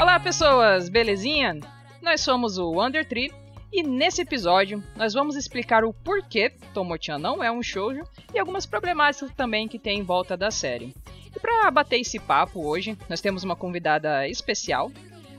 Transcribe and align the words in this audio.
Olá, 0.00 0.20
pessoas, 0.20 0.88
belezinha? 0.88 1.58
Nós 2.00 2.20
somos 2.20 2.56
o 2.56 2.80
Under 2.80 3.04
Tree 3.04 3.32
e 3.72 3.82
nesse 3.82 4.22
episódio 4.22 4.80
nós 4.94 5.12
vamos 5.12 5.34
explicar 5.34 5.84
o 5.84 5.92
porquê 5.92 6.52
Tomo-chan 6.72 7.18
não 7.18 7.42
é 7.42 7.50
um 7.50 7.60
shoujo 7.60 8.04
e 8.32 8.38
algumas 8.38 8.64
problemáticas 8.64 9.32
também 9.34 9.66
que 9.66 9.76
tem 9.76 9.98
em 9.98 10.04
volta 10.04 10.36
da 10.36 10.52
série. 10.52 10.94
E 11.34 11.40
para 11.40 11.68
bater 11.72 11.98
esse 11.98 12.20
papo 12.20 12.64
hoje, 12.64 12.96
nós 13.08 13.20
temos 13.20 13.42
uma 13.42 13.56
convidada 13.56 14.28
especial, 14.28 14.92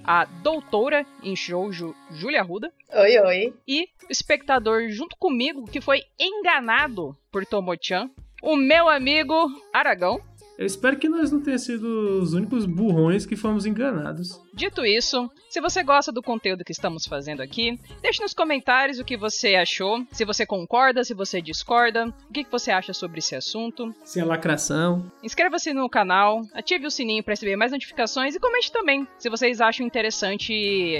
a 0.03 0.25
doutora 0.25 1.05
em 1.23 1.37
shoujo 1.37 1.95
Julia 2.11 2.43
Ruda. 2.43 2.69
Oi, 2.91 3.17
oi. 3.17 3.53
E 3.65 3.83
o 3.83 4.11
espectador 4.11 4.89
junto 4.89 5.15
comigo 5.15 5.69
que 5.69 5.79
foi 5.79 6.03
enganado 6.19 7.15
por 7.31 7.45
Tomo-chan, 7.45 8.09
o 8.43 8.57
meu 8.57 8.89
amigo 8.89 9.49
Aragão. 9.71 10.19
Eu 10.59 10.65
espero 10.65 10.97
que 10.97 11.07
nós 11.07 11.31
não 11.31 11.39
tenhamos 11.39 11.63
sido 11.63 12.21
os 12.21 12.33
únicos 12.33 12.65
burrões 12.65 13.25
que 13.25 13.37
fomos 13.37 13.65
enganados. 13.65 14.41
Dito 14.53 14.85
isso, 14.85 15.31
se 15.49 15.61
você 15.61 15.81
gosta 15.81 16.11
do 16.11 16.21
conteúdo 16.21 16.65
que 16.65 16.73
estamos 16.73 17.05
fazendo 17.05 17.41
aqui, 17.41 17.79
deixe 18.01 18.21
nos 18.21 18.33
comentários 18.33 18.99
o 18.99 19.05
que 19.05 19.15
você 19.15 19.55
achou, 19.55 20.05
se 20.11 20.25
você 20.25 20.45
concorda, 20.45 21.01
se 21.05 21.13
você 21.13 21.41
discorda, 21.41 22.13
o 22.29 22.33
que 22.33 22.45
você 22.51 22.71
acha 22.71 22.91
sobre 22.91 23.19
esse 23.19 23.37
assunto. 23.37 23.95
Se 24.03 24.19
é 24.19 24.25
lacração. 24.25 25.09
Inscreva-se 25.23 25.73
no 25.73 25.89
canal, 25.89 26.41
ative 26.53 26.87
o 26.87 26.91
sininho 26.91 27.23
para 27.23 27.31
receber 27.31 27.55
mais 27.55 27.71
notificações 27.71 28.35
e 28.35 28.39
comente 28.39 28.69
também 28.69 29.07
se 29.17 29.29
vocês 29.29 29.61
acham 29.61 29.87
interessante 29.87 30.51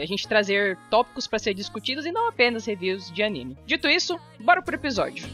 a 0.01 0.05
gente 0.05 0.25
trazer 0.25 0.77
tópicos 0.89 1.27
para 1.27 1.37
ser 1.37 1.53
discutidos 1.53 2.05
e 2.05 2.13
não 2.13 2.29
apenas 2.29 2.65
reviews 2.65 3.11
de 3.11 3.21
anime. 3.21 3.57
Dito 3.65 3.89
isso, 3.89 4.17
bora 4.39 4.61
pro 4.61 4.75
episódio. 4.75 5.27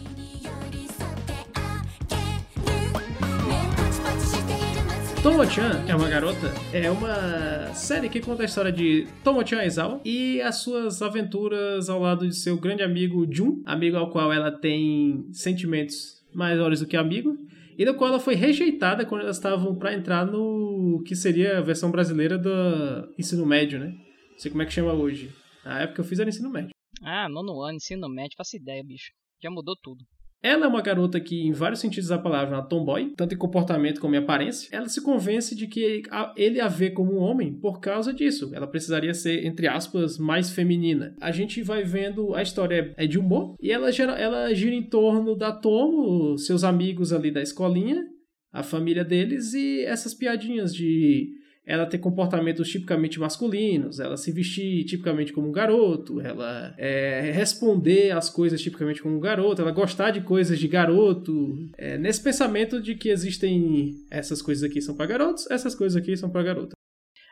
Tomo-chan 5.25 5.83
é 5.89 5.95
uma 5.95 6.07
garota, 6.07 6.53
é 6.71 6.87
uma 6.91 7.73
série 7.73 8.09
que 8.09 8.21
conta 8.21 8.43
a 8.43 8.45
história 8.45 8.71
de 8.71 9.07
Tomo-chan 9.23 9.57
Aizawa 9.57 9.99
e 10.05 10.39
as 10.39 10.57
suas 10.57 11.01
aventuras 11.01 11.89
ao 11.89 11.99
lado 11.99 12.27
de 12.27 12.35
seu 12.35 12.55
grande 12.59 12.83
amigo 12.83 13.25
Jun, 13.33 13.63
amigo 13.65 13.97
ao 13.97 14.11
qual 14.11 14.31
ela 14.31 14.51
tem 14.51 15.27
sentimentos 15.33 16.23
maiores 16.31 16.81
do 16.81 16.85
que 16.85 16.95
amigo, 16.95 17.35
e 17.75 17.83
da 17.83 17.91
qual 17.91 18.11
ela 18.11 18.19
foi 18.19 18.35
rejeitada 18.35 19.03
quando 19.03 19.21
elas 19.21 19.37
estavam 19.37 19.75
para 19.75 19.95
entrar 19.95 20.27
no 20.27 21.01
que 21.03 21.15
seria 21.15 21.57
a 21.57 21.61
versão 21.61 21.89
brasileira 21.89 22.37
do 22.37 23.11
ensino 23.17 23.47
médio, 23.47 23.79
né? 23.79 23.87
Não 23.87 24.37
sei 24.37 24.51
como 24.51 24.61
é 24.61 24.65
que 24.67 24.73
chama 24.73 24.93
hoje. 24.93 25.33
Na 25.65 25.81
época 25.81 26.01
eu 26.01 26.05
fiz 26.05 26.19
era 26.19 26.29
ensino 26.29 26.51
médio. 26.51 26.69
Ah, 27.01 27.27
nono 27.27 27.63
ano, 27.63 27.77
ensino 27.77 28.07
médio, 28.07 28.37
faço 28.37 28.57
ideia, 28.57 28.83
bicho. 28.83 29.11
Já 29.41 29.49
mudou 29.49 29.75
tudo. 29.81 30.05
Ela 30.45 30.65
é 30.65 30.67
uma 30.67 30.83
garota 30.83 31.19
que, 31.19 31.41
em 31.41 31.51
vários 31.51 31.79
sentidos 31.79 32.09
da 32.09 32.19
palavra, 32.19 32.53
é 32.53 32.59
uma 32.59 32.67
tomboy, 32.67 33.11
tanto 33.17 33.33
em 33.33 33.37
comportamento 33.37 33.99
como 33.99 34.13
em 34.13 34.19
aparência. 34.19 34.69
Ela 34.71 34.87
se 34.87 35.01
convence 35.01 35.55
de 35.55 35.65
que 35.65 36.03
ele 36.37 36.61
a 36.61 36.67
vê 36.67 36.91
como 36.91 37.15
um 37.15 37.17
homem 37.17 37.51
por 37.51 37.79
causa 37.79 38.13
disso. 38.13 38.51
Ela 38.53 38.67
precisaria 38.67 39.11
ser, 39.15 39.43
entre 39.43 39.67
aspas, 39.67 40.19
mais 40.19 40.51
feminina. 40.51 41.15
A 41.19 41.31
gente 41.31 41.63
vai 41.63 41.83
vendo 41.83 42.35
a 42.35 42.43
história 42.43 42.93
é 42.95 43.07
de 43.07 43.17
humor 43.17 43.55
e 43.59 43.71
ela, 43.71 43.91
gera, 43.91 44.11
ela 44.19 44.53
gira 44.53 44.75
em 44.75 44.83
torno 44.83 45.35
da 45.35 45.51
Tomo, 45.51 46.37
seus 46.37 46.63
amigos 46.63 47.11
ali 47.11 47.31
da 47.31 47.41
escolinha, 47.41 48.05
a 48.53 48.61
família 48.61 49.03
deles 49.03 49.51
e 49.55 49.83
essas 49.83 50.13
piadinhas 50.13 50.75
de 50.75 51.27
ela 51.65 51.85
ter 51.85 51.97
comportamentos 51.97 52.69
tipicamente 52.69 53.19
masculinos, 53.19 53.99
ela 53.99 54.17
se 54.17 54.31
vestir 54.31 54.85
tipicamente 54.85 55.33
como 55.33 55.47
um 55.47 55.51
garoto, 55.51 56.21
ela 56.21 56.75
é, 56.77 57.31
responder 57.33 58.11
as 58.11 58.29
coisas 58.29 58.61
tipicamente 58.61 59.01
como 59.01 59.15
um 59.15 59.19
garoto, 59.19 59.61
ela 59.61 59.71
gostar 59.71 60.11
de 60.11 60.21
coisas 60.21 60.59
de 60.59 60.67
garoto. 60.67 61.57
É, 61.77 61.97
nesse 61.97 62.21
pensamento 62.21 62.81
de 62.81 62.95
que 62.95 63.09
existem 63.09 63.95
essas 64.11 64.41
coisas 64.41 64.63
aqui 64.63 64.81
são 64.81 64.95
para 64.95 65.07
garotos, 65.07 65.49
essas 65.49 65.73
coisas 65.73 66.01
aqui 66.01 66.15
são 66.15 66.29
para 66.29 66.43
garota. 66.43 66.75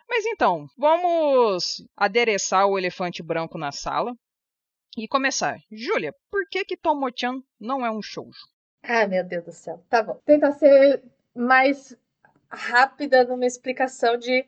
Mas 0.09 0.25
então, 0.25 0.67
vamos 0.77 1.83
adereçar 1.95 2.67
o 2.67 2.77
elefante 2.77 3.23
branco 3.23 3.57
na 3.57 3.71
sala 3.71 4.13
e 4.97 5.07
começar. 5.07 5.57
Júlia, 5.71 6.13
por 6.29 6.47
que 6.49 6.65
que 6.65 6.77
Tomo-chan 6.77 7.41
não 7.59 7.85
é 7.85 7.91
um 7.91 8.01
shoujo? 8.01 8.47
Ah, 8.83 9.07
meu 9.07 9.23
Deus 9.23 9.45
do 9.45 9.51
céu. 9.51 9.83
Tá 9.89 10.03
bom. 10.03 10.19
Tentar 10.25 10.51
ser 10.53 11.01
mais 11.35 11.97
rápida 12.53 13.23
numa 13.23 13.45
explicação 13.45 14.17
de 14.17 14.45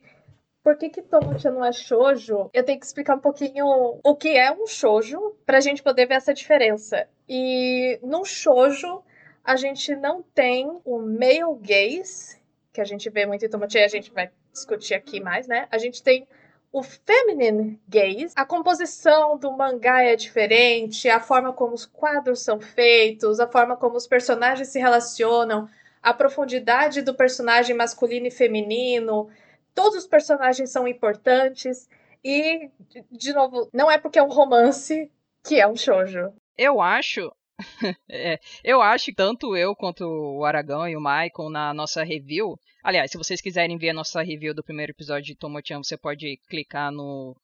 por 0.63 0.77
que 0.77 0.89
que 0.89 1.01
Tomo-chan 1.01 1.51
não 1.51 1.63
é 1.63 1.71
shoujo, 1.71 2.49
eu 2.53 2.63
tenho 2.63 2.79
que 2.79 2.85
explicar 2.85 3.16
um 3.16 3.19
pouquinho 3.19 3.66
o 4.03 4.16
que 4.16 4.29
é 4.29 4.51
um 4.51 4.66
shoujo 4.66 5.35
pra 5.45 5.59
gente 5.59 5.83
poder 5.83 6.07
ver 6.07 6.16
essa 6.16 6.33
diferença. 6.33 7.07
E 7.29 7.99
no 8.01 8.25
shoujo, 8.25 9.03
a 9.43 9.55
gente 9.55 9.95
não 9.95 10.23
tem 10.23 10.67
o 10.83 10.99
male 10.99 11.59
gaze, 11.61 12.39
que 12.73 12.81
a 12.81 12.85
gente 12.85 13.09
vê 13.09 13.25
muito 13.25 13.45
em 13.45 13.49
Tomo-chan, 13.49 13.85
a 13.85 13.88
gente 13.88 14.11
vai 14.11 14.31
discutir 14.51 14.95
aqui 14.95 15.19
mais, 15.19 15.47
né? 15.47 15.67
A 15.72 15.77
gente 15.77 16.01
tem 16.01 16.27
o 16.72 16.83
feminine 16.83 17.79
gaze, 17.87 18.33
a 18.35 18.43
composição 18.43 19.37
do 19.37 19.49
mangá 19.51 20.01
é 20.01 20.16
diferente, 20.16 21.07
a 21.07 21.22
forma 21.22 21.53
como 21.53 21.73
os 21.73 21.85
quadros 21.85 22.41
são 22.41 22.59
feitos, 22.59 23.39
a 23.39 23.47
forma 23.47 23.77
como 23.77 23.95
os 23.95 24.07
personagens 24.07 24.67
se 24.67 24.77
relacionam, 24.77 25.69
a 26.05 26.13
profundidade 26.13 27.01
do 27.01 27.16
personagem 27.16 27.75
masculino 27.75 28.27
e 28.27 28.31
feminino. 28.31 29.27
Todos 29.73 30.03
os 30.03 30.07
personagens 30.07 30.69
são 30.69 30.88
importantes. 30.88 31.89
E, 32.23 32.69
de 33.11 33.33
novo, 33.33 33.67
não 33.73 33.89
é 33.89 33.97
porque 33.97 34.19
é 34.19 34.23
um 34.23 34.29
romance 34.29 35.11
que 35.43 35.59
é 35.59 35.67
um 35.67 35.75
shoujo. 35.75 36.31
Eu 36.55 36.79
acho. 36.79 37.31
é, 38.07 38.39
eu 38.63 38.83
acho 38.83 39.05
que 39.05 39.16
tanto 39.16 39.57
eu 39.57 39.75
quanto 39.75 40.05
o 40.05 40.45
Aragão 40.45 40.88
e 40.88 40.95
o 40.95 41.01
Michael 41.01 41.49
na 41.49 41.73
nossa 41.73 42.03
review. 42.03 42.55
Aliás, 42.83 43.09
se 43.09 43.17
vocês 43.17 43.41
quiserem 43.41 43.75
ver 43.75 43.89
a 43.89 43.93
nossa 43.93 44.22
review 44.22 44.53
do 44.53 44.63
primeiro 44.63 44.91
episódio 44.91 45.25
de 45.25 45.35
Tomo-chan, 45.35 45.81
você 45.81 45.97
pode 45.97 46.37
clicar 46.47 46.91
no, 46.91 47.35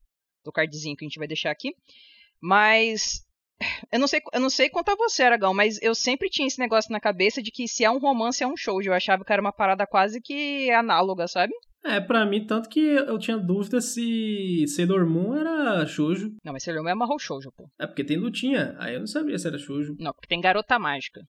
no 0.45 0.51
cardzinho 0.51 0.95
que 0.95 1.03
a 1.03 1.07
gente 1.07 1.17
vai 1.17 1.28
deixar 1.28 1.49
aqui. 1.49 1.75
Mas 2.39 3.25
eu 3.91 3.99
não 3.99 4.07
sei, 4.07 4.22
eu 4.33 4.39
não 4.39 4.49
sei 4.49 4.69
quanto 4.69 4.89
a 4.89 4.95
você, 4.95 5.23
Aragão, 5.23 5.53
mas 5.53 5.81
eu 5.81 5.94
sempre 5.95 6.29
tinha 6.29 6.47
esse 6.47 6.59
negócio 6.59 6.91
na 6.91 6.99
cabeça 6.99 7.41
de 7.41 7.51
que 7.51 7.67
se 7.67 7.83
é 7.83 7.91
um 7.91 7.99
romance 7.99 8.44
é 8.44 8.47
um 8.47 8.57
show. 8.57 8.81
Eu 8.81 8.94
achava 8.94 9.23
que 9.23 9.31
era 9.31 9.41
uma 9.41 9.53
parada 9.53 9.85
quase 9.85 10.22
que 10.22 10.69
análoga, 10.72 11.27
sabe? 11.27 11.53
É, 11.83 11.99
pra 11.99 12.25
mim, 12.25 12.45
tanto 12.45 12.69
que 12.69 12.79
eu 12.79 13.17
tinha 13.17 13.38
dúvida 13.38 13.81
se 13.81 14.66
Sailor 14.67 15.05
Moon 15.07 15.35
era 15.35 15.85
shoujo. 15.88 16.31
Não, 16.44 16.53
mas 16.53 16.63
Sailor 16.63 16.83
Moon 16.83 16.89
é 16.89 16.95
marrom 16.95 17.17
shoujo, 17.17 17.51
pô. 17.51 17.67
É 17.79 17.88
porque 17.88 18.03
tem 18.03 18.17
lutinha, 18.17 18.75
aí 18.79 18.94
eu 18.94 18.99
não 18.99 19.07
sabia 19.07 19.38
se 19.38 19.47
era 19.47 19.57
shoujo. 19.57 19.95
Não, 19.99 20.13
porque 20.13 20.28
tem 20.28 20.39
garota 20.39 20.78
mágica. 20.78 21.22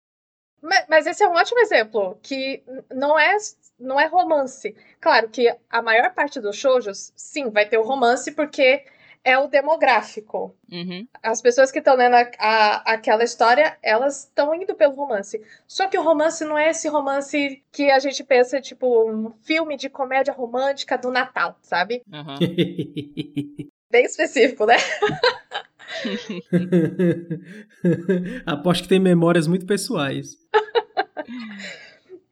Mas, 0.60 0.86
mas 0.88 1.06
esse 1.06 1.24
é 1.24 1.28
um 1.28 1.32
ótimo 1.32 1.58
exemplo, 1.58 2.18
que 2.22 2.62
não 2.94 3.18
é, 3.18 3.36
não 3.80 3.98
é 3.98 4.06
romance. 4.06 4.76
Claro 5.00 5.28
que 5.28 5.52
a 5.68 5.82
maior 5.82 6.14
parte 6.14 6.40
dos 6.40 6.56
shoujos, 6.56 7.12
sim, 7.16 7.50
vai 7.50 7.66
ter 7.66 7.78
o 7.78 7.82
romance, 7.82 8.30
porque 8.32 8.84
é 9.24 9.38
o 9.38 9.46
demográfico. 9.46 10.54
Uhum. 10.70 11.06
As 11.22 11.40
pessoas 11.40 11.70
que 11.70 11.78
estão 11.78 11.96
lendo 11.96 12.14
a, 12.14 12.30
a, 12.38 12.92
aquela 12.94 13.22
história, 13.22 13.76
elas 13.82 14.24
estão 14.24 14.54
indo 14.54 14.74
pelo 14.74 14.94
romance. 14.94 15.40
Só 15.66 15.86
que 15.86 15.98
o 15.98 16.02
romance 16.02 16.44
não 16.44 16.58
é 16.58 16.70
esse 16.70 16.88
romance 16.88 17.62
que 17.70 17.90
a 17.90 17.98
gente 17.98 18.24
pensa, 18.24 18.60
tipo, 18.60 19.10
um 19.10 19.32
filme 19.42 19.76
de 19.76 19.88
comédia 19.88 20.32
romântica 20.32 20.98
do 20.98 21.10
Natal, 21.10 21.56
sabe? 21.62 22.02
Uhum. 22.12 22.38
Bem 23.90 24.04
específico, 24.04 24.66
né? 24.66 24.76
Aposto 28.46 28.84
que 28.84 28.88
tem 28.88 28.98
memórias 28.98 29.46
muito 29.46 29.66
pessoais. 29.66 30.38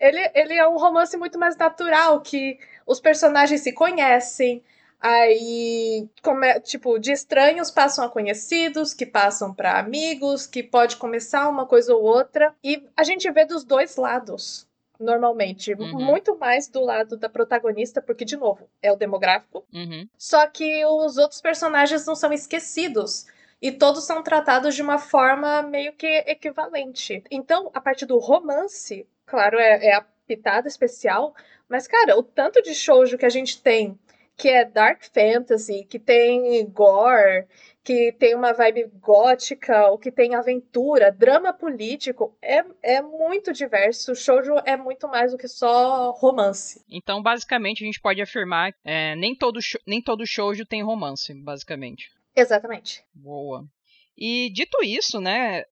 ele, 0.00 0.30
ele 0.34 0.54
é 0.54 0.66
um 0.66 0.78
romance 0.78 1.16
muito 1.16 1.38
mais 1.38 1.56
natural, 1.56 2.20
que 2.22 2.58
os 2.86 2.98
personagens 2.98 3.60
se 3.60 3.72
conhecem, 3.72 4.62
Aí, 5.00 6.06
come, 6.22 6.60
tipo, 6.60 6.98
de 6.98 7.10
estranhos 7.10 7.70
passam 7.70 8.04
a 8.04 8.10
conhecidos, 8.10 8.92
que 8.92 9.06
passam 9.06 9.54
para 9.54 9.78
amigos, 9.78 10.46
que 10.46 10.62
pode 10.62 10.96
começar 10.96 11.48
uma 11.48 11.64
coisa 11.64 11.94
ou 11.94 12.02
outra. 12.02 12.54
E 12.62 12.86
a 12.94 13.02
gente 13.02 13.30
vê 13.30 13.46
dos 13.46 13.64
dois 13.64 13.96
lados, 13.96 14.68
normalmente. 14.98 15.72
Uhum. 15.72 15.98
Muito 15.98 16.36
mais 16.36 16.68
do 16.68 16.82
lado 16.84 17.16
da 17.16 17.30
protagonista, 17.30 18.02
porque, 18.02 18.26
de 18.26 18.36
novo, 18.36 18.68
é 18.82 18.92
o 18.92 18.97
demográfico. 18.97 19.64
Uhum. 19.72 20.06
Só 20.18 20.47
que 20.47 20.84
os 20.84 21.16
outros 21.16 21.41
personagens 21.41 22.04
não 22.04 22.14
são 22.14 22.30
esquecidos. 22.30 23.26
E 23.62 23.72
todos 23.72 24.04
são 24.04 24.22
tratados 24.22 24.74
de 24.74 24.82
uma 24.82 24.98
forma 24.98 25.62
meio 25.62 25.94
que 25.94 26.06
equivalente. 26.26 27.24
Então, 27.30 27.70
a 27.72 27.80
parte 27.80 28.04
do 28.04 28.18
romance, 28.18 29.06
claro, 29.24 29.58
é, 29.58 29.86
é 29.86 29.94
a 29.94 30.04
pitada 30.26 30.68
especial. 30.68 31.34
Mas, 31.68 31.86
cara, 31.86 32.18
o 32.18 32.22
tanto 32.22 32.60
de 32.62 32.74
shoujo 32.74 33.16
que 33.16 33.26
a 33.26 33.30
gente 33.30 33.62
tem 33.62 33.98
que 34.41 34.48
é 34.48 34.65
dark 34.65 35.03
fantasy, 35.13 35.84
que 35.84 35.98
tem 35.98 36.65
gore, 36.71 37.47
que 37.84 38.10
tem 38.13 38.34
uma 38.34 38.54
vibe 38.54 38.87
gótica, 38.98 39.89
ou 39.89 39.98
que 39.98 40.10
tem 40.10 40.34
aventura, 40.34 41.13
drama 41.13 41.53
político, 41.53 42.34
é, 42.41 42.65
é 42.83 43.03
muito 43.03 43.53
diverso. 43.53 44.15
Shoujo 44.15 44.54
é 44.65 44.78
muito 44.78 45.07
mais 45.07 45.33
do 45.33 45.37
que 45.37 45.47
só 45.47 46.10
romance. 46.13 46.83
Então, 46.89 47.22
basicamente, 47.22 47.84
a 47.84 47.87
gente 47.87 48.01
pode 48.01 48.22
afirmar 48.22 48.75
é, 48.83 49.15
nem 49.15 49.37
todo 49.37 49.60
nem 49.87 50.01
todo 50.01 50.27
shoujo 50.27 50.65
tem 50.65 50.83
romance, 50.83 51.34
basicamente. 51.34 52.10
Exatamente. 52.34 53.04
Boa. 53.13 53.66
E 54.16 54.48
dito 54.54 54.83
isso, 54.83 55.21
né, 55.21 55.65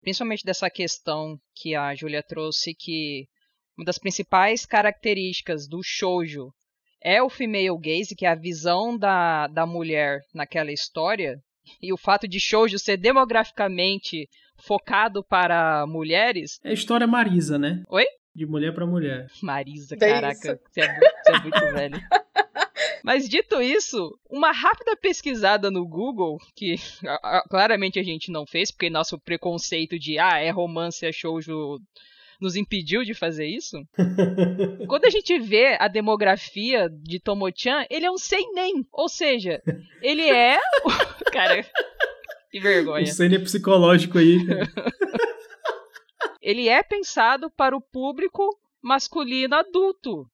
principalmente 0.00 0.44
dessa 0.44 0.70
questão 0.70 1.38
que 1.54 1.74
a 1.74 1.94
Julia 1.94 2.22
trouxe 2.22 2.74
que 2.74 3.28
uma 3.76 3.84
das 3.84 3.98
principais 3.98 4.64
características 4.64 5.68
do 5.68 5.82
shoujo 5.82 6.54
é 7.06 7.22
o 7.22 7.30
female 7.30 7.78
gaze, 7.78 8.16
que 8.16 8.26
é 8.26 8.28
a 8.28 8.34
visão 8.34 8.98
da, 8.98 9.46
da 9.46 9.64
mulher 9.64 10.22
naquela 10.34 10.72
história, 10.72 11.40
e 11.80 11.92
o 11.92 11.96
fato 11.96 12.26
de 12.26 12.40
shoujo 12.40 12.80
ser 12.80 12.96
demograficamente 12.96 14.28
focado 14.56 15.22
para 15.22 15.86
mulheres. 15.86 16.58
É 16.64 16.70
a 16.70 16.72
história 16.72 17.06
Marisa, 17.06 17.60
né? 17.60 17.84
Oi? 17.88 18.04
De 18.34 18.44
mulher 18.44 18.74
para 18.74 18.84
mulher. 18.84 19.28
Marisa, 19.40 19.96
caraca, 19.96 20.60
você 20.68 20.80
é, 20.80 20.94
você 20.94 21.32
é 21.32 21.40
muito 21.40 21.60
velho. 21.74 21.96
Mas 23.04 23.28
dito 23.28 23.62
isso, 23.62 24.18
uma 24.28 24.50
rápida 24.50 24.96
pesquisada 24.96 25.70
no 25.70 25.86
Google, 25.86 26.38
que 26.56 26.74
claramente 27.48 28.00
a 28.00 28.02
gente 28.02 28.32
não 28.32 28.44
fez, 28.44 28.72
porque 28.72 28.90
nosso 28.90 29.16
preconceito 29.16 29.96
de 29.96 30.18
ah, 30.18 30.40
é 30.40 30.50
romance, 30.50 31.06
é 31.06 31.12
shoujo 31.12 31.78
nos 32.40 32.56
impediu 32.56 33.02
de 33.04 33.14
fazer 33.14 33.46
isso. 33.46 33.76
Quando 34.88 35.04
a 35.04 35.10
gente 35.10 35.38
vê 35.38 35.76
a 35.78 35.88
demografia 35.88 36.88
de 36.90 37.20
Tomo-chan, 37.20 37.86
ele 37.90 38.06
é 38.06 38.10
um 38.10 38.18
seinen, 38.18 38.86
ou 38.92 39.08
seja, 39.08 39.62
ele 40.02 40.28
é 40.28 40.58
cara, 41.32 41.64
que 42.50 42.60
vergonha. 42.60 43.04
O 43.04 43.06
seinen 43.06 43.40
psicológico 43.40 44.18
aí. 44.18 44.38
ele 46.40 46.68
é 46.68 46.82
pensado 46.82 47.50
para 47.50 47.76
o 47.76 47.80
público 47.80 48.42
masculino 48.82 49.56
adulto. 49.56 50.28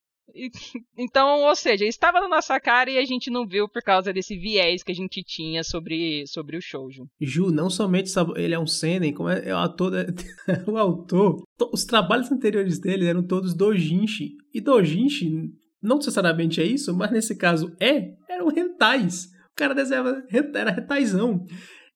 Então, 0.96 1.42
ou 1.42 1.54
seja, 1.54 1.84
estava 1.84 2.20
na 2.20 2.28
nossa 2.28 2.58
cara 2.58 2.90
e 2.90 2.98
a 2.98 3.04
gente 3.04 3.30
não 3.30 3.46
viu 3.46 3.69
por 3.69 3.82
causa 3.82 4.12
desse 4.12 4.36
viés 4.36 4.82
que 4.82 4.92
a 4.92 4.94
gente 4.94 5.22
tinha 5.22 5.62
sobre, 5.62 6.26
sobre 6.26 6.56
o 6.56 6.62
shoujo. 6.62 7.06
Ju, 7.20 7.50
não 7.50 7.69
somente 7.69 8.10
ele 8.36 8.54
é 8.54 8.58
um 8.58 8.66
seinen, 8.66 9.12
como 9.12 9.28
é, 9.28 9.48
é 9.48 9.54
o 9.54 9.58
ator, 9.58 9.92
o 10.66 10.76
autor, 10.76 11.42
os 11.72 11.84
trabalhos 11.84 12.30
anteriores 12.30 12.78
dele 12.78 13.06
eram 13.06 13.22
todos 13.22 13.54
dojinshi. 13.54 14.30
E 14.54 14.60
dojinshi 14.60 15.50
não 15.82 15.96
necessariamente 15.96 16.60
é 16.60 16.64
isso, 16.64 16.94
mas 16.96 17.10
nesse 17.10 17.36
caso 17.36 17.74
é, 17.80 18.14
eram 18.28 18.48
rentais. 18.48 19.26
O 19.52 19.56
cara 19.56 19.74
desenhava, 19.74 20.22
era 20.54 20.70
rentaizão. 20.70 21.44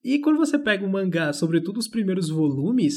E 0.04 0.18
quando 0.18 0.36
você 0.36 0.58
pega 0.58 0.84
um 0.84 0.90
mangá, 0.90 1.32
sobretudo 1.32 1.78
os 1.78 1.88
primeiros 1.88 2.28
volumes, 2.28 2.94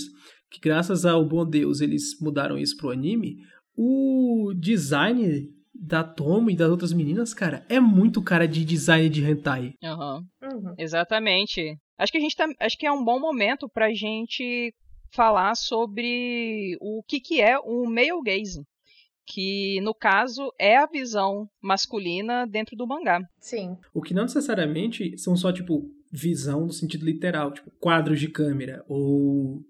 que 0.49 0.59
graças 0.59 1.05
ao 1.05 1.27
bom 1.27 1.47
Deus 1.47 1.81
eles 1.81 2.19
mudaram 2.19 2.57
isso 2.57 2.75
pro 2.77 2.89
anime, 2.91 3.37
o 3.81 4.53
design 4.53 5.49
da 5.73 6.03
Tomo 6.03 6.49
e 6.49 6.55
das 6.55 6.69
outras 6.69 6.91
meninas, 6.91 7.33
cara, 7.33 7.65
é 7.69 7.79
muito 7.79 8.21
cara 8.21 8.45
de 8.45 8.65
design 8.65 9.07
de 9.09 9.23
hentai. 9.23 9.73
Uhum. 9.81 10.25
uhum. 10.43 10.75
Exatamente. 10.77 11.77
Acho 11.97 12.11
que 12.11 12.17
a 12.17 12.21
gente 12.21 12.35
tá, 12.35 12.45
acho 12.59 12.77
que 12.77 12.85
é 12.85 12.91
um 12.91 13.05
bom 13.05 13.21
momento 13.21 13.69
pra 13.69 13.93
gente 13.93 14.73
falar 15.13 15.55
sobre 15.55 16.77
o 16.81 17.01
que 17.07 17.21
que 17.21 17.39
é 17.39 17.57
o 17.57 17.85
male 17.85 18.21
gaze, 18.21 18.61
que 19.25 19.79
no 19.79 19.93
caso 19.93 20.51
é 20.59 20.75
a 20.75 20.85
visão 20.85 21.47
masculina 21.61 22.45
dentro 22.45 22.75
do 22.75 22.85
mangá. 22.85 23.21
Sim. 23.39 23.77
O 23.93 24.01
que 24.01 24.13
não 24.13 24.23
necessariamente 24.23 25.17
são 25.17 25.37
só 25.37 25.53
tipo 25.53 25.89
visão 26.11 26.65
no 26.65 26.73
sentido 26.73 27.05
literal, 27.05 27.53
tipo 27.53 27.71
quadros 27.79 28.19
de 28.19 28.27
câmera 28.27 28.83
ou 28.89 29.63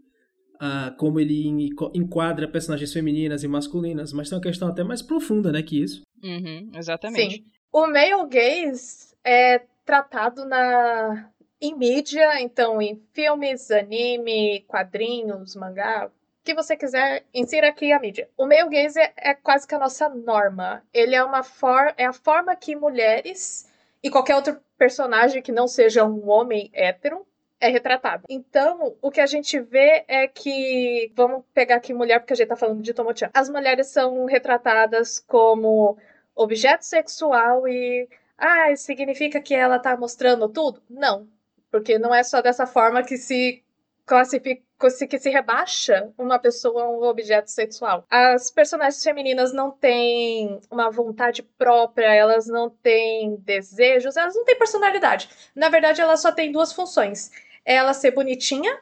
uh, 0.62 0.96
como 0.98 1.20
ele 1.20 1.70
enquadra 1.94 2.48
personagens 2.48 2.92
femininas 2.92 3.44
e 3.44 3.48
masculinas, 3.48 4.14
mas 4.14 4.30
tem 4.30 4.38
uma 4.38 4.44
questão 4.44 4.68
até 4.68 4.84
mais 4.84 5.02
profunda, 5.02 5.52
né, 5.52 5.62
que 5.62 5.82
isso. 5.82 6.02
Uhum, 6.24 6.72
exatamente. 6.76 7.36
Sim. 7.36 7.46
O 7.72 7.88
male 7.88 8.28
gaze 8.28 9.16
é 9.24 9.62
tratado 9.86 10.46
na 10.46 11.30
em 11.62 11.76
mídia, 11.76 12.42
então 12.42 12.82
em 12.82 13.02
filmes, 13.12 13.70
anime, 13.70 14.64
quadrinhos, 14.68 15.56
mangá, 15.56 16.08
o 16.08 16.12
que 16.44 16.54
você 16.54 16.76
quiser, 16.76 17.26
insira 17.34 17.68
aqui 17.68 17.92
a 17.92 18.00
mídia. 18.00 18.30
O 18.38 18.46
male 18.46 18.70
gaze 18.70 19.00
é, 19.00 19.14
é 19.18 19.34
quase 19.34 19.68
que 19.68 19.76
a 19.76 19.80
nossa 19.80 20.08
norma. 20.10 20.84
Ele 20.94 21.16
é 21.16 21.24
uma 21.24 21.44
for 21.44 21.94
é 21.98 22.06
a 22.06 22.14
forma 22.14 22.56
que 22.56 22.76
mulheres 22.76 23.70
e 24.02 24.10
qualquer 24.10 24.36
outro 24.36 24.58
personagem 24.78 25.42
que 25.42 25.52
não 25.52 25.68
seja 25.68 26.06
um 26.06 26.30
homem 26.30 26.70
hétero 26.74 27.28
é 27.60 27.68
retratado. 27.68 28.24
Então, 28.30 28.96
o 29.02 29.12
que 29.12 29.22
a 29.22 29.26
gente 29.26 29.60
vê 29.60 30.06
é 30.08 30.28
que. 30.28 31.12
Vamos 31.16 31.44
pegar 31.54 31.76
aqui 31.76 31.94
mulher, 31.94 32.20
porque 32.20 32.34
a 32.34 32.36
gente 32.36 32.48
tá 32.48 32.56
falando 32.56 32.82
de 32.82 32.94
Tomo-chan. 32.94 33.30
As 33.34 33.50
mulheres 33.50 33.88
são 33.88 34.26
retratadas 34.26 35.20
como 35.20 35.98
objeto 36.36 36.84
sexual 36.84 37.68
e. 37.68 38.08
Ah, 38.38 38.74
significa 38.76 39.42
que 39.42 39.54
ela 39.54 39.80
tá 39.80 39.98
mostrando 39.98 40.48
tudo? 40.48 40.82
Não. 40.90 41.28
Porque 41.70 42.00
não 42.00 42.16
é 42.16 42.24
só 42.24 42.42
dessa 42.42 42.66
forma 42.66 43.04
que 43.04 43.18
se 43.18 43.62
classifica 44.06 44.64
que 45.10 45.20
se 45.20 45.30
rebaixa 45.30 46.10
uma 46.18 46.40
pessoa 46.40 46.88
um 46.88 47.04
objeto 47.04 47.52
sexual. 47.52 48.06
As 48.10 48.50
personagens 48.50 49.04
femininas 49.04 49.52
não 49.52 49.72
têm 49.72 50.58
uma 50.72 50.90
vontade 50.90 51.44
própria, 51.44 52.16
elas 52.16 52.48
não 52.48 52.70
têm 52.70 53.36
desejos, 53.42 54.16
elas 54.16 54.36
não 54.36 54.46
têm 54.46 54.58
personalidade. 54.58 55.30
Na 55.54 55.68
verdade, 55.68 56.00
elas 56.00 56.22
só 56.22 56.32
têm 56.32 56.50
duas 56.50 56.72
funções 56.72 57.30
ela 57.66 57.94
ser 57.94 58.12
bonitinha 58.12 58.80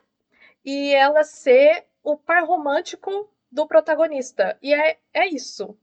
e 0.64 0.94
ela 0.94 1.24
ser 1.24 1.86
o 2.04 2.18
par 2.18 2.44
romântico 2.44 3.30
do 3.52 3.68
protagonista. 3.68 4.58
E 4.62 4.74
é, 4.74 4.98
é 5.14 5.28
isso. 5.28 5.78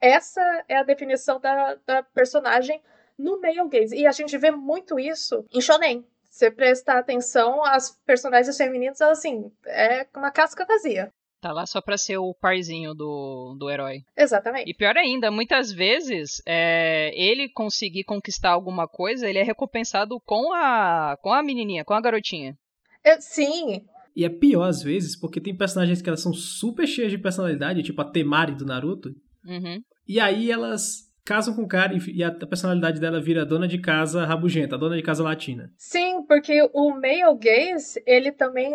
Essa 0.00 0.64
é 0.68 0.76
a 0.76 0.82
definição 0.82 1.40
da, 1.40 1.74
da 1.86 2.02
personagem 2.02 2.82
no 3.18 3.40
male 3.40 3.68
gaze. 3.68 3.96
E 3.96 4.06
a 4.06 4.12
gente 4.12 4.36
vê 4.36 4.50
muito 4.50 4.98
isso 4.98 5.46
em 5.52 5.60
shonen. 5.60 6.06
Você 6.24 6.50
prestar 6.50 6.98
atenção, 6.98 7.62
as 7.62 7.90
personagens 8.06 8.56
femininas, 8.56 9.00
assim, 9.02 9.52
é 9.66 10.06
uma 10.16 10.30
casca 10.30 10.64
vazia. 10.64 11.12
Tá 11.42 11.50
lá 11.50 11.66
só 11.66 11.80
pra 11.80 11.98
ser 11.98 12.18
o 12.18 12.32
parzinho 12.32 12.94
do, 12.94 13.56
do 13.58 13.68
herói. 13.68 14.04
Exatamente. 14.16 14.70
E 14.70 14.72
pior 14.72 14.96
ainda, 14.96 15.28
muitas 15.28 15.72
vezes, 15.72 16.40
é, 16.46 17.10
ele 17.20 17.48
conseguir 17.48 18.04
conquistar 18.04 18.50
alguma 18.50 18.86
coisa, 18.86 19.28
ele 19.28 19.40
é 19.40 19.42
recompensado 19.42 20.20
com 20.24 20.52
a, 20.54 21.18
com 21.20 21.32
a 21.32 21.42
menininha, 21.42 21.84
com 21.84 21.94
a 21.94 22.00
garotinha. 22.00 22.56
É, 23.02 23.20
sim. 23.20 23.84
E 24.14 24.24
é 24.24 24.28
pior 24.28 24.68
às 24.68 24.84
vezes, 24.84 25.18
porque 25.18 25.40
tem 25.40 25.56
personagens 25.56 26.00
que 26.00 26.08
elas 26.08 26.22
são 26.22 26.32
super 26.32 26.86
cheias 26.86 27.10
de 27.10 27.18
personalidade, 27.18 27.82
tipo 27.82 28.00
a 28.00 28.04
Temari 28.04 28.54
do 28.54 28.64
Naruto. 28.64 29.10
Uhum. 29.44 29.82
E 30.06 30.20
aí 30.20 30.48
elas 30.48 31.10
casam 31.24 31.56
com 31.56 31.62
o 31.62 31.68
cara 31.68 31.92
e 32.06 32.22
a 32.22 32.30
personalidade 32.30 33.00
dela 33.00 33.20
vira 33.20 33.44
dona 33.44 33.66
de 33.66 33.78
casa 33.78 34.24
rabugenta, 34.24 34.78
dona 34.78 34.94
de 34.94 35.02
casa 35.02 35.24
latina. 35.24 35.72
Sim, 35.76 36.24
porque 36.24 36.70
o 36.72 36.90
male 36.90 37.36
gaze, 37.40 38.00
ele 38.06 38.30
também 38.30 38.72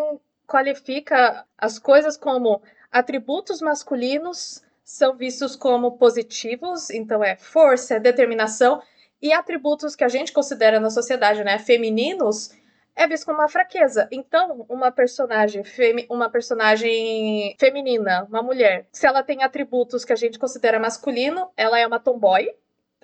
qualifica 0.47 1.45
as 1.57 1.77
coisas 1.77 2.17
como 2.17 2.61
atributos 2.91 3.61
masculinos 3.61 4.63
são 4.83 5.15
vistos 5.15 5.55
como 5.55 5.97
positivos, 5.97 6.89
então 6.89 7.22
é 7.22 7.36
força, 7.36 7.95
é 7.95 8.00
determinação, 8.00 8.81
e 9.22 9.33
atributos 9.33 9.95
que 9.95 10.03
a 10.03 10.07
gente 10.07 10.31
considera 10.31 10.79
na 10.79 10.89
sociedade, 10.89 11.43
né, 11.43 11.60
femininos, 11.60 12.51
é 12.95 13.05
visto 13.05 13.25
como 13.25 13.39
uma 13.39 13.50
fraqueza. 13.50 14.07
Então, 14.12 14.65
uma 14.69 14.91
personagem, 14.91 15.63
uma 16.10 16.29
personagem 16.29 17.55
feminina, 17.60 18.25
uma 18.29 18.41
mulher, 18.41 18.88
se 18.91 19.05
ela 19.05 19.22
tem 19.22 19.43
atributos 19.43 20.05
que 20.05 20.13
a 20.13 20.15
gente 20.15 20.39
considera 20.39 20.79
masculino, 20.79 21.51
ela 21.57 21.77
é 21.77 21.86
uma 21.86 22.00
tomboy, 22.00 22.50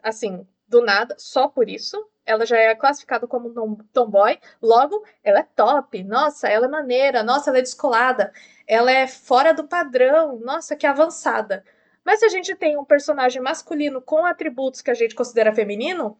assim, 0.01 0.48
do 0.68 0.82
nada, 0.82 1.15
só 1.20 1.48
por 1.48 1.70
isso 1.70 2.03
ela 2.25 2.46
já 2.46 2.58
é 2.58 2.75
classificada 2.75 3.27
como 3.27 3.77
tomboy, 3.92 4.39
logo, 4.62 5.03
ela 5.24 5.39
é 5.39 5.48
top, 5.56 6.03
nossa, 6.03 6.48
ela 6.48 6.65
é 6.65 6.70
maneira, 6.70 7.24
nossa, 7.24 7.50
ela 7.50 7.60
é 7.60 7.62
descolada, 7.62 8.32
ela 8.68 8.92
é 8.92 9.08
fora 9.08 9.53
do 9.53 9.68
padrão, 9.68 10.39
nossa, 10.39 10.75
que 10.75 10.88
avançada. 10.88 11.63
Mas 12.06 12.20
se 12.20 12.25
a 12.25 12.30
gente 12.30 12.56
tem 12.56 12.77
um 12.77 12.86
personagem 12.86 13.42
masculino 13.42 14.01
com 14.01 14.25
atributos 14.25 14.82
que 14.82 14.92
a 14.92 14.94
gente 14.94 15.15
considera 15.15 15.53
feminino, 15.53 16.18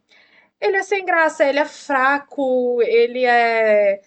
ele 0.60 0.77
é 0.77 0.83
sem 0.83 1.05
graça, 1.05 1.45
ele 1.45 1.60
é 1.60 1.65
fraco, 1.65 2.81
ele 2.81 3.25
é. 3.25 4.01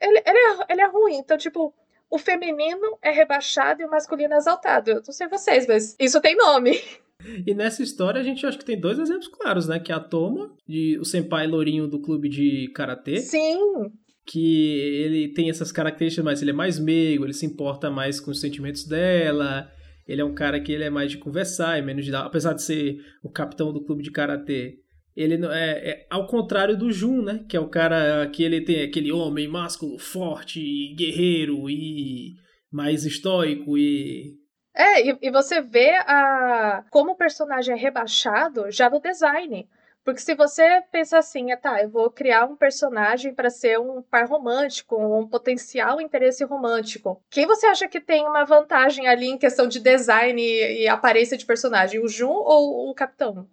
Ele, 0.00 0.22
ele, 0.26 0.38
é, 0.38 0.66
ele 0.70 0.80
é 0.80 0.86
ruim. 0.86 1.16
Então, 1.16 1.38
tipo, 1.38 1.72
o 2.10 2.18
feminino 2.18 2.98
é 3.00 3.10
rebaixado 3.10 3.82
e 3.82 3.84
o 3.84 3.90
masculino 3.90 4.34
é 4.34 4.36
exaltado. 4.36 4.90
Eu 4.90 4.96
não 4.96 5.12
sei 5.12 5.28
vocês, 5.28 5.66
mas 5.66 5.94
isso 5.98 6.20
tem 6.20 6.36
nome. 6.36 6.82
E 7.46 7.54
nessa 7.54 7.82
história 7.82 8.20
a 8.20 8.24
gente 8.24 8.44
acha 8.46 8.58
que 8.58 8.64
tem 8.64 8.78
dois 8.78 8.98
exemplos 8.98 9.28
claros, 9.28 9.66
né? 9.66 9.78
Que 9.78 9.92
é 9.92 9.94
a 9.94 10.00
Toma, 10.00 10.50
de, 10.68 10.98
o 10.98 11.04
senpai 11.04 11.46
lourinho 11.46 11.86
do 11.86 12.00
clube 12.00 12.28
de 12.28 12.68
karatê. 12.74 13.18
Sim. 13.18 13.58
Que 14.24 14.78
ele 14.78 15.28
tem 15.28 15.50
essas 15.50 15.70
características, 15.70 16.24
mas 16.24 16.42
ele 16.42 16.50
é 16.50 16.54
mais 16.54 16.78
meigo, 16.78 17.24
ele 17.24 17.32
se 17.32 17.46
importa 17.46 17.90
mais 17.90 18.20
com 18.20 18.30
os 18.30 18.40
sentimentos 18.40 18.84
dela. 18.84 19.70
Ele 20.06 20.20
é 20.20 20.24
um 20.24 20.34
cara 20.34 20.60
que 20.60 20.72
ele 20.72 20.84
é 20.84 20.90
mais 20.90 21.10
de 21.10 21.18
conversar, 21.18 21.78
é 21.78 21.82
menos 21.82 22.04
de 22.04 22.10
dar. 22.10 22.24
Apesar 22.24 22.52
de 22.52 22.62
ser 22.62 22.98
o 23.22 23.30
capitão 23.30 23.72
do 23.72 23.84
clube 23.84 24.02
de 24.02 24.10
karatê, 24.10 24.78
ele 25.16 25.34
é, 25.46 25.90
é, 25.90 26.06
ao 26.10 26.26
contrário 26.26 26.76
do 26.76 26.92
Jun, 26.92 27.22
né? 27.22 27.44
Que 27.48 27.56
é 27.56 27.60
o 27.60 27.68
cara 27.68 28.28
que 28.28 28.42
ele 28.42 28.60
tem 28.60 28.82
aquele 28.82 29.10
homem 29.10 29.48
másculo, 29.48 29.98
forte, 29.98 30.94
guerreiro 30.94 31.68
e 31.70 32.34
mais 32.70 33.06
estoico 33.06 33.78
e 33.78 34.34
é, 34.76 35.08
e, 35.08 35.18
e 35.22 35.30
você 35.30 35.60
vê 35.60 35.96
a, 36.06 36.84
como 36.90 37.12
o 37.12 37.16
personagem 37.16 37.74
é 37.74 37.78
rebaixado 37.78 38.70
já 38.70 38.88
no 38.90 39.00
design. 39.00 39.68
Porque 40.04 40.20
se 40.20 40.36
você 40.36 40.82
pensa 40.92 41.18
assim, 41.18 41.50
é, 41.50 41.56
tá, 41.56 41.82
eu 41.82 41.88
vou 41.88 42.08
criar 42.08 42.44
um 42.44 42.54
personagem 42.54 43.34
para 43.34 43.50
ser 43.50 43.80
um 43.80 44.00
par 44.02 44.28
romântico, 44.28 44.96
um 44.96 45.26
potencial 45.26 46.00
interesse 46.00 46.44
romântico. 46.44 47.20
Quem 47.28 47.44
você 47.44 47.66
acha 47.66 47.88
que 47.88 48.00
tem 48.00 48.24
uma 48.24 48.44
vantagem 48.44 49.08
ali 49.08 49.26
em 49.26 49.36
questão 49.38 49.66
de 49.66 49.80
design 49.80 50.40
e, 50.40 50.82
e 50.82 50.88
aparência 50.88 51.36
de 51.36 51.44
personagem? 51.44 51.98
O 51.98 52.06
Jun 52.06 52.30
ou 52.30 52.88
o 52.88 52.94
Capitão? 52.94 53.48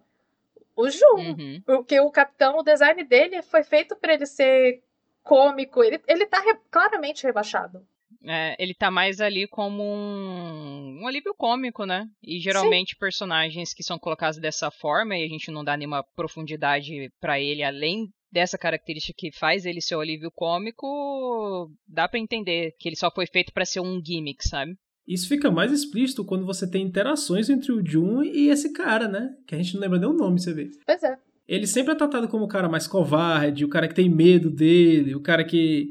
o 0.76 0.88
Jun. 0.90 1.16
Uhum. 1.16 1.62
Porque 1.64 1.98
o 2.00 2.10
capitão, 2.10 2.58
o 2.58 2.62
design 2.62 3.02
dele 3.04 3.42
foi 3.42 3.62
feito 3.62 3.96
para 3.96 4.14
ele 4.14 4.26
ser 4.26 4.82
cômico. 5.22 5.82
Ele, 5.82 6.00
ele 6.06 6.26
tá 6.26 6.40
re- 6.40 6.58
claramente 6.70 7.24
rebaixado. 7.24 7.86
É, 8.26 8.56
ele 8.58 8.74
tá 8.74 8.90
mais 8.90 9.20
ali 9.20 9.46
como 9.46 9.82
um, 9.82 11.00
um 11.02 11.06
alívio 11.06 11.34
cômico, 11.36 11.84
né? 11.84 12.06
E 12.22 12.38
geralmente 12.38 12.96
personagens 12.96 13.74
que 13.74 13.82
são 13.82 13.98
colocados 13.98 14.38
dessa 14.38 14.70
forma 14.70 15.16
e 15.16 15.24
a 15.24 15.28
gente 15.28 15.50
não 15.50 15.62
dá 15.62 15.76
nenhuma 15.76 16.02
profundidade 16.16 17.10
pra 17.20 17.38
ele 17.38 17.62
além 17.62 18.08
dessa 18.32 18.58
característica 18.58 19.14
que 19.16 19.30
faz 19.30 19.64
ele 19.64 19.80
ser 19.80 19.94
o 19.94 20.00
alívio 20.00 20.30
cômico, 20.34 21.70
dá 21.86 22.08
pra 22.08 22.18
entender 22.18 22.74
que 22.80 22.88
ele 22.88 22.96
só 22.96 23.10
foi 23.10 23.26
feito 23.26 23.52
pra 23.52 23.64
ser 23.64 23.80
um 23.80 24.02
gimmick, 24.04 24.46
sabe? 24.46 24.74
Isso 25.06 25.28
fica 25.28 25.50
mais 25.50 25.70
explícito 25.70 26.24
quando 26.24 26.46
você 26.46 26.68
tem 26.68 26.82
interações 26.82 27.48
entre 27.48 27.70
o 27.70 27.84
Jun 27.84 28.24
e 28.24 28.48
esse 28.48 28.72
cara, 28.72 29.06
né? 29.06 29.30
Que 29.46 29.54
a 29.54 29.58
gente 29.58 29.74
não 29.74 29.82
lembra 29.82 29.98
nem 29.98 30.08
o 30.08 30.14
nome, 30.14 30.40
você 30.40 30.52
vê. 30.52 30.70
Pois 30.84 31.02
é. 31.02 31.16
Ele 31.46 31.66
sempre 31.66 31.92
é 31.92 31.96
tratado 31.96 32.26
como 32.26 32.44
o 32.44 32.48
cara 32.48 32.68
mais 32.68 32.86
covarde, 32.86 33.64
o 33.64 33.68
cara 33.68 33.86
que 33.86 33.94
tem 33.94 34.08
medo 34.08 34.50
dele, 34.50 35.14
o 35.14 35.20
cara 35.20 35.44
que. 35.44 35.90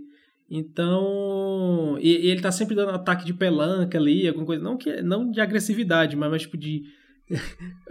Então. 0.56 1.98
E, 2.00 2.28
e 2.28 2.30
ele 2.30 2.40
tá 2.40 2.52
sempre 2.52 2.76
dando 2.76 2.92
ataque 2.92 3.26
de 3.26 3.34
pelanca 3.34 3.98
ali, 3.98 4.28
alguma 4.28 4.46
coisa. 4.46 4.64
Não, 4.64 4.78
que, 4.78 5.02
não 5.02 5.32
de 5.32 5.42
agressividade, 5.42 6.16
mas, 6.16 6.30
mas 6.30 6.42
tipo 6.44 6.56
de. 6.56 6.84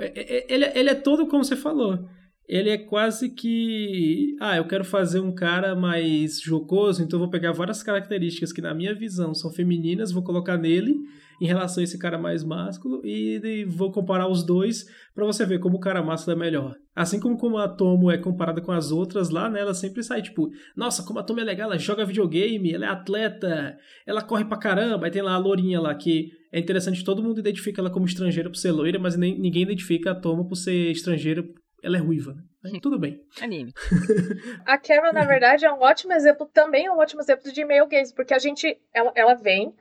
ele, 0.49 0.67
ele 0.73 0.91
é 0.91 0.95
todo 0.95 1.27
como 1.27 1.45
você 1.45 1.57
falou. 1.57 2.09
Ele 2.53 2.69
é 2.69 2.77
quase 2.77 3.31
que. 3.31 4.37
Ah, 4.39 4.59
eu 4.59 4.67
quero 4.67 4.85
fazer 4.85 5.21
um 5.21 5.35
cara 5.35 5.75
mais 5.75 6.39
jocoso, 6.39 7.03
então 7.03 7.19
vou 7.19 7.31
pegar 7.31 7.51
várias 7.51 7.83
características 7.83 8.53
que, 8.53 8.61
na 8.61 8.75
minha 8.75 8.95
visão, 8.95 9.33
são 9.33 9.51
femininas, 9.51 10.13
vou 10.13 10.23
colocar 10.23 10.59
nele 10.59 10.95
em 11.41 11.47
relação 11.47 11.81
a 11.81 11.85
esse 11.85 11.99
cara 11.99 12.19
mais 12.19 12.45
másculo 12.45 13.01
e, 13.03 13.41
e 13.43 13.65
vou 13.65 13.91
comparar 13.91 14.29
os 14.29 14.45
dois 14.45 14.85
para 15.15 15.25
você 15.25 15.47
ver 15.47 15.61
como 15.61 15.79
o 15.79 15.81
cara 15.81 16.03
másculo 16.03 16.37
é 16.37 16.39
melhor. 16.39 16.77
Assim 16.95 17.19
como, 17.19 17.39
como 17.39 17.57
a 17.57 17.67
Tomo 17.67 18.11
é 18.11 18.19
comparada 18.19 18.61
com 18.61 18.71
as 18.71 18.93
outras 18.93 19.31
lá, 19.31 19.49
né? 19.49 19.61
Ela 19.61 19.73
sempre 19.73 20.03
sai 20.03 20.21
tipo, 20.21 20.51
nossa, 20.77 21.03
como 21.03 21.21
a 21.21 21.23
Tomo 21.23 21.41
é 21.41 21.45
legal, 21.45 21.71
ela 21.71 21.79
joga 21.79 22.05
videogame, 22.05 22.75
ela 22.75 22.85
é 22.85 22.89
atleta, 22.91 23.79
ela 24.07 24.21
corre 24.21 24.45
pra 24.45 24.59
caramba. 24.59 25.07
Aí 25.07 25.11
tem 25.11 25.23
lá 25.23 25.33
a 25.33 25.39
Lourinha 25.39 25.81
lá, 25.81 25.95
que 25.95 26.31
é 26.53 26.61
interessante, 26.61 27.03
todo 27.03 27.23
mundo 27.23 27.41
identifica 27.41 27.81
ela 27.81 27.89
como 27.89 28.05
estrangeira 28.05 28.51
por 28.51 28.57
ser 28.57 28.73
loira, 28.73 28.99
mas 28.99 29.17
nem, 29.17 29.39
ninguém 29.39 29.63
identifica 29.63 30.11
a 30.11 30.15
Tomo 30.15 30.47
por 30.47 30.55
ser 30.55 30.91
estrangeira, 30.91 31.43
ela 31.83 31.97
é 31.97 32.01
ruiva. 32.01 32.37
Né? 32.63 32.79
Tudo 32.81 32.99
bem. 32.99 33.23
Anime. 33.41 33.73
A 34.65 34.79
Carol, 34.79 35.13
na 35.13 35.25
verdade, 35.25 35.65
é 35.65 35.73
um 35.73 35.81
ótimo 35.81 36.13
exemplo, 36.13 36.47
também 36.47 36.87
é 36.87 36.93
um 36.93 36.99
ótimo 36.99 37.21
exemplo 37.21 37.51
de 37.53 37.65
male 37.65 37.87
gaze, 37.87 38.15
porque 38.15 38.33
a 38.35 38.39
gente, 38.39 38.81
ela, 38.95 39.13
ela 39.15 39.35
vem, 39.35 39.75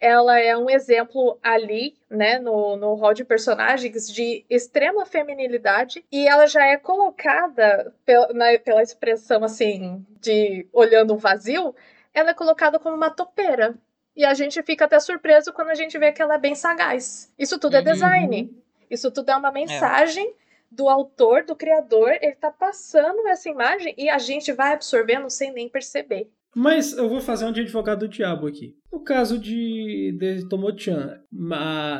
ela 0.00 0.38
é 0.38 0.56
um 0.56 0.70
exemplo 0.70 1.38
ali, 1.42 1.94
né, 2.08 2.38
no, 2.38 2.76
no 2.76 2.94
hall 2.94 3.12
de 3.12 3.24
personagens 3.24 4.06
de 4.12 4.44
extrema 4.48 5.04
feminilidade, 5.04 6.04
e 6.12 6.28
ela 6.28 6.46
já 6.46 6.64
é 6.66 6.76
colocada 6.76 7.92
pela, 8.04 8.32
na- 8.32 8.58
pela 8.58 8.82
expressão, 8.82 9.42
assim, 9.42 10.04
de 10.20 10.66
olhando 10.72 11.14
o 11.14 11.18
vazio, 11.18 11.74
ela 12.14 12.30
é 12.30 12.34
colocada 12.34 12.78
como 12.78 12.94
uma 12.96 13.10
topeira. 13.10 13.74
E 14.16 14.24
a 14.24 14.34
gente 14.34 14.60
fica 14.62 14.84
até 14.84 14.98
surpreso 14.98 15.52
quando 15.52 15.68
a 15.70 15.74
gente 15.74 15.96
vê 15.98 16.10
que 16.12 16.20
ela 16.20 16.34
é 16.34 16.38
bem 16.38 16.54
sagaz. 16.54 17.32
Isso 17.38 17.58
tudo 17.58 17.76
é 17.76 17.78
Uhum. 17.78 17.84
design. 17.84 18.62
Isso 18.90 19.10
tudo 19.12 19.30
é 19.30 19.36
uma 19.36 19.52
mensagem 19.52 20.34
do 20.70 20.88
autor, 20.88 21.44
do 21.44 21.56
criador, 21.56 22.10
ele 22.20 22.36
tá 22.36 22.50
passando 22.50 23.26
essa 23.26 23.48
imagem 23.48 23.94
e 23.96 24.08
a 24.08 24.18
gente 24.18 24.52
vai 24.52 24.72
absorvendo 24.72 25.30
sem 25.30 25.52
nem 25.52 25.68
perceber. 25.68 26.30
Mas 26.54 26.96
eu 26.96 27.08
vou 27.08 27.20
fazer 27.20 27.44
um 27.44 27.52
de 27.52 27.60
advogado 27.60 28.00
do 28.00 28.08
diabo 28.08 28.46
aqui. 28.46 28.74
No 28.92 29.02
caso 29.02 29.38
de, 29.38 30.16
de 30.18 30.48
Tomo-chan, 30.48 31.20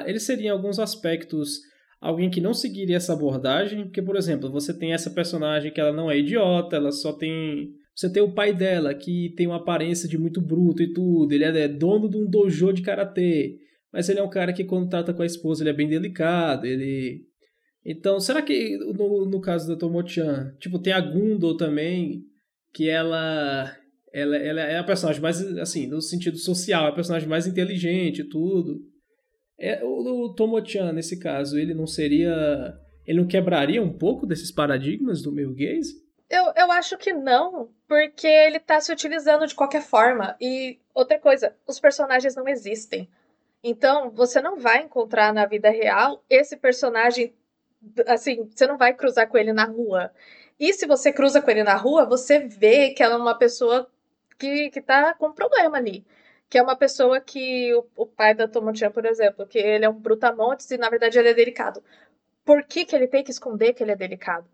ele 0.06 0.18
seria 0.18 0.48
em 0.48 0.50
alguns 0.50 0.78
aspectos 0.78 1.60
alguém 2.00 2.30
que 2.30 2.40
não 2.40 2.54
seguiria 2.54 2.96
essa 2.96 3.12
abordagem, 3.12 3.84
porque, 3.84 4.02
por 4.02 4.16
exemplo, 4.16 4.50
você 4.50 4.76
tem 4.76 4.92
essa 4.92 5.10
personagem 5.10 5.72
que 5.72 5.80
ela 5.80 5.92
não 5.92 6.10
é 6.10 6.18
idiota, 6.18 6.76
ela 6.76 6.92
só 6.92 7.12
tem... 7.12 7.70
Você 7.94 8.12
tem 8.12 8.22
o 8.22 8.32
pai 8.32 8.52
dela, 8.52 8.94
que 8.94 9.34
tem 9.36 9.48
uma 9.48 9.56
aparência 9.56 10.08
de 10.08 10.16
muito 10.16 10.40
bruto 10.40 10.82
e 10.82 10.92
tudo, 10.92 11.32
ele 11.32 11.44
é 11.44 11.66
dono 11.66 12.08
de 12.08 12.16
um 12.16 12.28
dojo 12.28 12.72
de 12.72 12.82
karatê, 12.82 13.56
mas 13.92 14.08
ele 14.08 14.20
é 14.20 14.22
um 14.22 14.30
cara 14.30 14.52
que 14.52 14.62
quando 14.62 14.88
trata 14.88 15.12
com 15.12 15.22
a 15.22 15.26
esposa 15.26 15.62
ele 15.62 15.70
é 15.70 15.74
bem 15.74 15.88
delicado, 15.88 16.64
ele... 16.64 17.26
Então, 17.84 18.20
será 18.20 18.42
que 18.42 18.76
no, 18.78 19.24
no 19.24 19.40
caso 19.40 19.68
da 19.68 19.78
Tomo-chan, 19.78 20.54
tipo, 20.58 20.78
tem 20.78 20.92
a 20.92 21.00
Gundo 21.00 21.56
também, 21.56 22.22
que 22.72 22.88
ela 22.88 23.74
ela, 24.12 24.36
ela 24.36 24.60
é 24.60 24.78
a 24.78 24.84
personagem 24.84 25.20
mais, 25.20 25.40
assim, 25.58 25.86
no 25.86 26.00
sentido 26.00 26.38
social, 26.38 26.86
é 26.86 26.88
a 26.88 26.94
personagem 26.94 27.28
mais 27.28 27.46
inteligente 27.46 28.20
e 28.22 28.28
tudo. 28.28 28.80
É, 29.58 29.82
o, 29.84 30.34
o 30.34 30.92
nesse 30.92 31.18
caso, 31.18 31.58
ele 31.58 31.74
não 31.74 31.86
seria... 31.86 32.74
Ele 33.06 33.20
não 33.20 33.26
quebraria 33.26 33.82
um 33.82 33.92
pouco 33.92 34.26
desses 34.26 34.52
paradigmas 34.52 35.22
do 35.22 35.32
meio 35.32 35.54
gaze? 35.54 35.94
Eu, 36.28 36.52
eu 36.54 36.70
acho 36.70 36.98
que 36.98 37.10
não, 37.10 37.70
porque 37.88 38.26
ele 38.26 38.60
tá 38.60 38.78
se 38.80 38.92
utilizando 38.92 39.46
de 39.46 39.54
qualquer 39.54 39.82
forma. 39.82 40.36
E 40.38 40.78
outra 40.94 41.18
coisa, 41.18 41.54
os 41.66 41.80
personagens 41.80 42.36
não 42.36 42.46
existem. 42.46 43.08
Então, 43.64 44.10
você 44.10 44.42
não 44.42 44.58
vai 44.58 44.82
encontrar 44.82 45.32
na 45.32 45.46
vida 45.46 45.70
real 45.70 46.22
esse 46.28 46.56
personagem, 46.56 47.32
assim, 48.06 48.48
você 48.54 48.66
não 48.66 48.76
vai 48.78 48.94
cruzar 48.94 49.28
com 49.28 49.38
ele 49.38 49.52
na 49.52 49.64
rua. 49.64 50.12
E 50.58 50.72
se 50.72 50.86
você 50.86 51.12
cruza 51.12 51.40
com 51.40 51.50
ele 51.50 51.62
na 51.62 51.74
rua, 51.76 52.04
você 52.04 52.40
vê 52.40 52.90
que 52.90 53.02
ela 53.02 53.14
é 53.14 53.18
uma 53.18 53.36
pessoa 53.38 53.90
que, 54.38 54.70
que 54.70 54.80
tá 54.80 55.14
com 55.14 55.32
problema 55.32 55.76
ali. 55.78 56.04
Que 56.48 56.58
é 56.58 56.62
uma 56.62 56.76
pessoa 56.76 57.20
que 57.20 57.72
o, 57.74 57.86
o 57.96 58.06
pai 58.06 58.34
da 58.34 58.48
Tomo-chan, 58.48 58.90
por 58.90 59.04
exemplo, 59.04 59.46
que 59.46 59.58
ele 59.58 59.84
é 59.84 59.88
um 59.88 59.98
brutamontes 59.98 60.70
e 60.70 60.78
na 60.78 60.88
verdade 60.88 61.18
ele 61.18 61.28
é 61.28 61.34
delicado. 61.34 61.82
Por 62.44 62.64
que, 62.64 62.84
que 62.84 62.96
ele 62.96 63.06
tem 63.06 63.22
que 63.22 63.30
esconder 63.30 63.74
que 63.74 63.82
ele 63.82 63.92
é 63.92 63.96
delicado? 63.96 64.46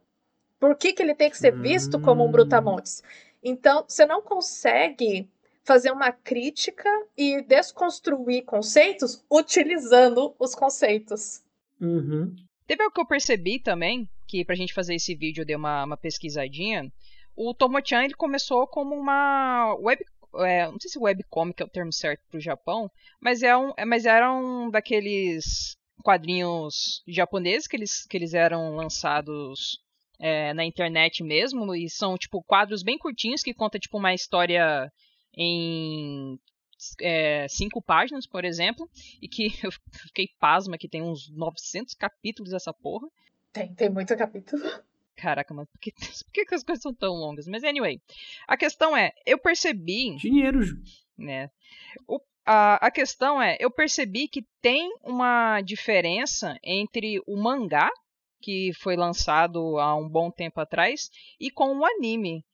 Por 0.58 0.76
que, 0.76 0.92
que 0.92 1.02
ele 1.02 1.14
tem 1.14 1.30
que 1.30 1.38
ser 1.38 1.52
visto 1.52 2.00
como 2.00 2.24
um 2.24 2.28
Hum. 2.28 2.32
brutamontes? 2.32 3.02
Então, 3.42 3.84
você 3.86 4.06
não 4.06 4.22
consegue 4.22 5.28
fazer 5.62 5.90
uma 5.90 6.10
crítica 6.12 6.88
e 7.16 7.42
desconstruir 7.42 8.44
conceitos 8.44 9.24
utilizando 9.30 10.34
os 10.38 10.54
conceitos. 10.54 11.42
Uhum. 11.80 12.34
Teve 12.66 12.82
algo 12.82 12.94
que 12.94 13.00
eu 13.00 13.06
percebi 13.06 13.58
também, 13.58 14.08
que 14.26 14.44
pra 14.44 14.54
gente 14.54 14.72
fazer 14.72 14.94
esse 14.94 15.14
vídeo 15.14 15.42
eu 15.42 15.46
dei 15.46 15.56
uma, 15.56 15.84
uma 15.84 15.96
pesquisadinha. 15.96 16.90
O 17.36 17.52
Tomo-chan 17.52 18.04
ele 18.04 18.14
começou 18.14 18.66
como 18.66 18.94
uma 18.94 19.74
web, 19.80 20.02
é, 20.36 20.66
não 20.66 20.78
sei 20.80 20.90
se 20.90 20.98
webcomic 20.98 21.60
é 21.62 21.66
o 21.66 21.68
termo 21.68 21.92
certo 21.92 22.22
pro 22.30 22.40
Japão, 22.40 22.90
mas 23.20 23.42
é 23.42 23.56
um, 23.56 23.72
é- 23.76 23.84
mas 23.84 24.04
era 24.06 24.32
um 24.32 24.70
daqueles 24.70 25.76
quadrinhos 26.02 27.02
japoneses 27.06 27.66
que 27.66 27.76
eles, 27.76 28.06
que 28.06 28.16
eles 28.16 28.34
eram 28.34 28.76
lançados 28.76 29.78
é, 30.20 30.54
na 30.54 30.64
internet 30.64 31.22
mesmo 31.22 31.74
e 31.74 31.88
são 31.90 32.16
tipo 32.16 32.42
quadros 32.42 32.82
bem 32.82 32.96
curtinhos 32.98 33.42
que 33.42 33.52
conta 33.54 33.78
tipo 33.78 33.98
uma 33.98 34.14
história 34.14 34.90
em 35.36 36.38
é, 37.00 37.46
cinco 37.48 37.80
páginas, 37.82 38.26
por 38.26 38.44
exemplo, 38.44 38.88
e 39.20 39.28
que 39.28 39.48
eu 39.64 39.70
fiquei 40.06 40.28
pasma 40.38 40.78
que 40.78 40.88
tem 40.88 41.02
uns 41.02 41.30
900 41.30 41.94
capítulos 41.94 42.52
essa 42.52 42.72
porra. 42.72 43.08
Tem, 43.52 43.72
tem 43.74 43.88
muito 43.88 44.16
capítulo. 44.16 44.62
Caraca, 45.16 45.54
mano, 45.54 45.68
por 45.72 45.78
que, 45.80 45.92
por 46.24 46.32
que 46.32 46.44
que 46.44 46.54
as 46.54 46.64
coisas 46.64 46.82
são 46.82 46.92
tão 46.92 47.14
longas? 47.14 47.46
Mas 47.46 47.62
anyway, 47.62 48.00
a 48.48 48.56
questão 48.56 48.96
é, 48.96 49.12
eu 49.24 49.38
percebi, 49.38 50.16
Dinheiro, 50.16 50.62
Ju. 50.62 50.76
né? 51.16 51.50
o- 52.08 52.20
a, 52.46 52.86
a 52.86 52.90
questão 52.90 53.40
é, 53.40 53.56
eu 53.58 53.70
percebi 53.70 54.28
que 54.28 54.44
tem 54.60 54.90
uma 55.02 55.62
diferença 55.62 56.58
entre 56.62 57.18
o 57.26 57.36
mangá, 57.36 57.88
que 58.42 58.72
foi 58.74 58.96
lançado 58.96 59.78
há 59.78 59.96
um 59.96 60.06
bom 60.06 60.30
tempo 60.30 60.60
atrás, 60.60 61.08
e 61.40 61.50
com 61.50 61.74
o 61.78 61.84
anime. 61.86 62.44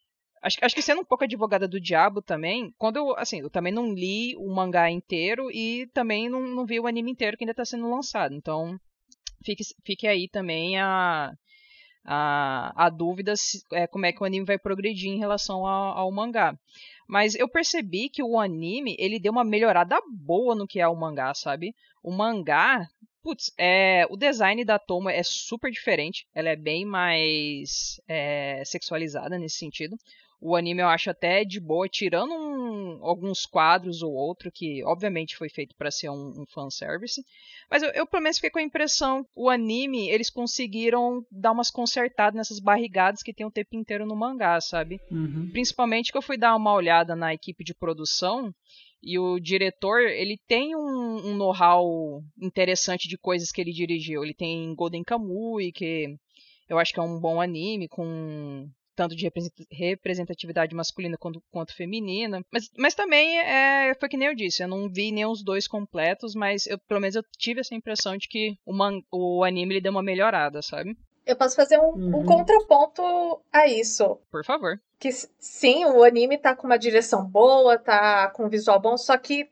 Acho, 0.42 0.58
acho 0.62 0.74
que 0.74 0.82
sendo 0.82 1.02
um 1.02 1.04
pouco 1.04 1.24
advogada 1.24 1.68
do 1.68 1.80
diabo 1.80 2.22
também, 2.22 2.72
quando 2.78 2.96
eu, 2.96 3.16
assim, 3.16 3.40
eu 3.40 3.50
também 3.50 3.72
não 3.72 3.92
li 3.92 4.34
o 4.36 4.48
mangá 4.54 4.90
inteiro 4.90 5.50
e 5.50 5.86
também 5.92 6.30
não, 6.30 6.40
não 6.40 6.64
vi 6.64 6.80
o 6.80 6.86
anime 6.86 7.10
inteiro 7.10 7.36
que 7.36 7.44
ainda 7.44 7.52
está 7.52 7.64
sendo 7.64 7.90
lançado. 7.90 8.34
Então, 8.34 8.78
fique, 9.44 9.62
fique 9.84 10.06
aí 10.06 10.28
também 10.28 10.78
a, 10.78 11.32
a, 12.04 12.86
a 12.86 12.88
dúvida 12.88 13.36
se, 13.36 13.62
é, 13.72 13.86
como 13.86 14.06
é 14.06 14.12
que 14.12 14.22
o 14.22 14.26
anime 14.26 14.46
vai 14.46 14.58
progredir 14.58 15.10
em 15.10 15.18
relação 15.18 15.66
ao, 15.66 15.98
ao 15.98 16.12
mangá. 16.12 16.58
Mas 17.06 17.34
eu 17.34 17.48
percebi 17.48 18.08
que 18.08 18.22
o 18.22 18.38
anime, 18.38 18.96
ele 18.98 19.18
deu 19.18 19.32
uma 19.32 19.44
melhorada 19.44 20.00
boa 20.08 20.54
no 20.54 20.66
que 20.66 20.80
é 20.80 20.88
o 20.88 20.96
mangá, 20.96 21.34
sabe? 21.34 21.74
O 22.02 22.12
mangá, 22.12 22.88
putz, 23.22 23.52
é, 23.58 24.06
o 24.08 24.16
design 24.16 24.64
da 24.64 24.78
Tomo 24.78 25.10
é 25.10 25.22
super 25.22 25.70
diferente. 25.70 26.26
Ela 26.34 26.50
é 26.50 26.56
bem 26.56 26.84
mais 26.84 28.00
é, 28.08 28.62
sexualizada 28.64 29.38
nesse 29.38 29.56
sentido. 29.56 29.96
O 30.40 30.56
anime 30.56 30.80
eu 30.80 30.88
acho 30.88 31.10
até 31.10 31.44
de 31.44 31.60
boa, 31.60 31.86
tirando 31.88 32.32
um, 32.32 32.98
alguns 33.02 33.44
quadros 33.44 34.02
ou 34.02 34.12
outro, 34.12 34.50
que 34.50 34.82
obviamente 34.84 35.36
foi 35.36 35.48
feito 35.48 35.74
para 35.76 35.90
ser 35.90 36.08
um, 36.08 36.42
um 36.42 36.44
fanservice. 36.48 37.22
Mas 37.70 37.82
eu, 37.82 37.90
eu 37.90 38.06
pelo 38.06 38.22
menos 38.22 38.38
fiquei 38.38 38.50
com 38.50 38.58
a 38.58 38.62
impressão, 38.62 39.26
o 39.34 39.50
anime, 39.50 40.08
eles 40.08 40.30
conseguiram 40.30 41.24
dar 41.30 41.52
umas 41.52 41.70
consertadas 41.70 42.34
nessas 42.34 42.58
barrigadas 42.58 43.22
que 43.22 43.34
tem 43.34 43.46
o 43.46 43.50
tempo 43.50 43.76
inteiro 43.76 44.06
no 44.06 44.16
mangá, 44.16 44.60
sabe? 44.60 44.98
Uhum. 45.10 45.50
Principalmente 45.52 46.10
que 46.10 46.16
eu 46.16 46.22
fui 46.22 46.38
dar 46.38 46.56
uma 46.56 46.72
olhada 46.72 47.14
na 47.14 47.34
equipe 47.34 47.62
de 47.62 47.74
produção 47.74 48.52
e 49.02 49.18
o 49.18 49.40
diretor, 49.40 50.02
ele 50.02 50.38
tem 50.46 50.76
um, 50.76 51.28
um 51.28 51.36
know-how 51.36 52.22
interessante 52.40 53.08
de 53.08 53.16
coisas 53.16 53.50
que 53.50 53.60
ele 53.60 53.72
dirigiu. 53.72 54.22
Ele 54.22 54.34
tem 54.34 54.74
Golden 54.74 55.02
Kamuy, 55.02 55.72
que 55.72 56.16
Eu 56.68 56.78
acho 56.78 56.92
que 56.92 57.00
é 57.00 57.02
um 57.02 57.18
bom 57.18 57.40
anime 57.40 57.88
com 57.88 58.68
tanto 59.00 59.16
de 59.16 59.32
representatividade 59.70 60.74
masculina 60.74 61.16
quanto, 61.16 61.42
quanto 61.50 61.74
feminina. 61.74 62.44
Mas, 62.52 62.70
mas 62.76 62.94
também 62.94 63.38
é, 63.38 63.94
foi 63.98 64.10
que 64.10 64.16
nem 64.18 64.28
eu 64.28 64.34
disse, 64.34 64.62
eu 64.62 64.68
não 64.68 64.90
vi 64.90 65.10
nem 65.10 65.24
os 65.24 65.42
dois 65.42 65.66
completos, 65.66 66.34
mas 66.34 66.66
eu, 66.66 66.78
pelo 66.78 67.00
menos 67.00 67.16
eu 67.16 67.22
tive 67.38 67.60
essa 67.60 67.74
impressão 67.74 68.14
de 68.18 68.28
que 68.28 68.58
o, 68.62 68.74
man, 68.74 69.00
o 69.10 69.42
anime 69.42 69.72
ele 69.72 69.80
deu 69.80 69.90
uma 69.90 70.02
melhorada, 70.02 70.60
sabe? 70.60 70.94
Eu 71.24 71.34
posso 71.34 71.56
fazer 71.56 71.78
um, 71.78 71.94
uhum. 71.94 72.18
um 72.18 72.24
contraponto 72.26 73.40
a 73.50 73.66
isso. 73.66 74.18
Por 74.30 74.44
favor. 74.44 74.78
Que 74.98 75.08
sim, 75.38 75.86
o 75.86 76.04
anime 76.04 76.36
tá 76.36 76.54
com 76.54 76.66
uma 76.66 76.78
direção 76.78 77.24
boa, 77.24 77.78
tá 77.78 78.28
com 78.32 78.44
um 78.44 78.50
visual 78.50 78.78
bom, 78.78 78.98
só 78.98 79.16
que 79.16 79.48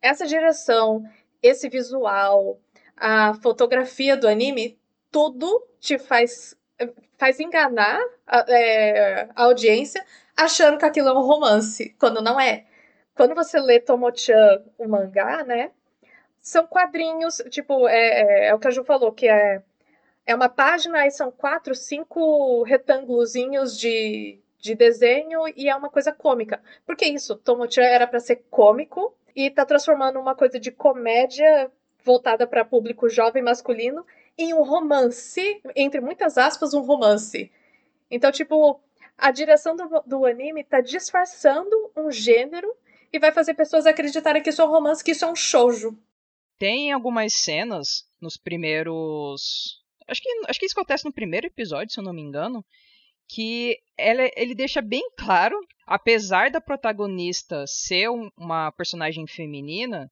essa 0.00 0.24
direção, 0.28 1.02
esse 1.42 1.68
visual, 1.68 2.56
a 2.96 3.34
fotografia 3.34 4.16
do 4.16 4.28
anime, 4.28 4.78
tudo 5.10 5.66
te 5.80 5.98
faz 5.98 6.56
faz 7.18 7.40
enganar 7.40 8.00
a, 8.26 8.44
é, 8.48 9.28
a 9.34 9.44
audiência 9.44 10.04
achando 10.36 10.78
que 10.78 10.84
aquilo 10.84 11.08
é 11.08 11.12
um 11.12 11.22
romance, 11.22 11.94
quando 11.98 12.20
não 12.20 12.40
é. 12.40 12.64
Quando 13.14 13.34
você 13.34 13.60
lê 13.60 13.78
Tomo-chan, 13.78 14.62
o 14.78 14.88
mangá, 14.88 15.44
né? 15.44 15.70
São 16.40 16.66
quadrinhos, 16.66 17.42
tipo, 17.50 17.86
é, 17.86 17.96
é, 17.96 18.46
é, 18.48 18.54
o 18.54 18.58
que 18.58 18.68
a 18.68 18.70
Ju 18.70 18.84
falou, 18.84 19.12
que 19.12 19.28
é, 19.28 19.62
é 20.26 20.34
uma 20.34 20.48
página, 20.48 21.06
e 21.06 21.10
são 21.10 21.30
quatro, 21.30 21.74
cinco 21.74 22.62
retângulozinhos 22.64 23.78
de, 23.78 24.40
de 24.58 24.74
desenho 24.74 25.42
e 25.56 25.68
é 25.68 25.76
uma 25.76 25.90
coisa 25.90 26.12
cômica. 26.12 26.60
Por 26.86 26.96
que 26.96 27.04
isso? 27.06 27.36
Tomo-chan 27.36 27.82
era 27.82 28.06
para 28.06 28.20
ser 28.20 28.44
cômico 28.50 29.14
e 29.36 29.50
tá 29.50 29.64
transformando 29.64 30.18
uma 30.18 30.34
coisa 30.34 30.58
de 30.58 30.70
comédia 30.70 31.70
voltada 32.04 32.46
para 32.46 32.64
público 32.64 33.08
jovem 33.08 33.42
masculino 33.42 34.04
em 34.36 34.54
um 34.54 34.62
romance, 34.62 35.60
entre 35.76 36.00
muitas 36.00 36.38
aspas, 36.38 36.74
um 36.74 36.80
romance. 36.80 37.50
Então, 38.10 38.30
tipo, 38.32 38.80
a 39.16 39.30
direção 39.30 39.76
do, 39.76 40.02
do 40.06 40.26
anime 40.26 40.64
tá 40.64 40.80
disfarçando 40.80 41.92
um 41.96 42.10
gênero 42.10 42.74
e 43.12 43.18
vai 43.18 43.30
fazer 43.30 43.54
pessoas 43.54 43.86
acreditarem 43.86 44.42
que 44.42 44.50
isso 44.50 44.62
é 44.62 44.64
um 44.64 44.70
romance, 44.70 45.04
que 45.04 45.12
isso 45.12 45.24
é 45.24 45.30
um 45.30 45.36
shoujo. 45.36 45.96
Tem 46.58 46.92
algumas 46.92 47.34
cenas 47.34 48.08
nos 48.20 48.36
primeiros. 48.36 49.80
Acho 50.08 50.22
que, 50.22 50.28
acho 50.48 50.58
que 50.58 50.66
isso 50.66 50.78
acontece 50.78 51.04
no 51.04 51.12
primeiro 51.12 51.46
episódio, 51.46 51.92
se 51.92 52.00
eu 52.00 52.04
não 52.04 52.12
me 52.12 52.22
engano. 52.22 52.64
Que 53.28 53.78
ela, 53.96 54.28
ele 54.36 54.54
deixa 54.54 54.80
bem 54.82 55.02
claro, 55.16 55.58
apesar 55.86 56.50
da 56.50 56.60
protagonista 56.60 57.66
ser 57.66 58.08
uma 58.36 58.70
personagem 58.72 59.26
feminina, 59.26 60.10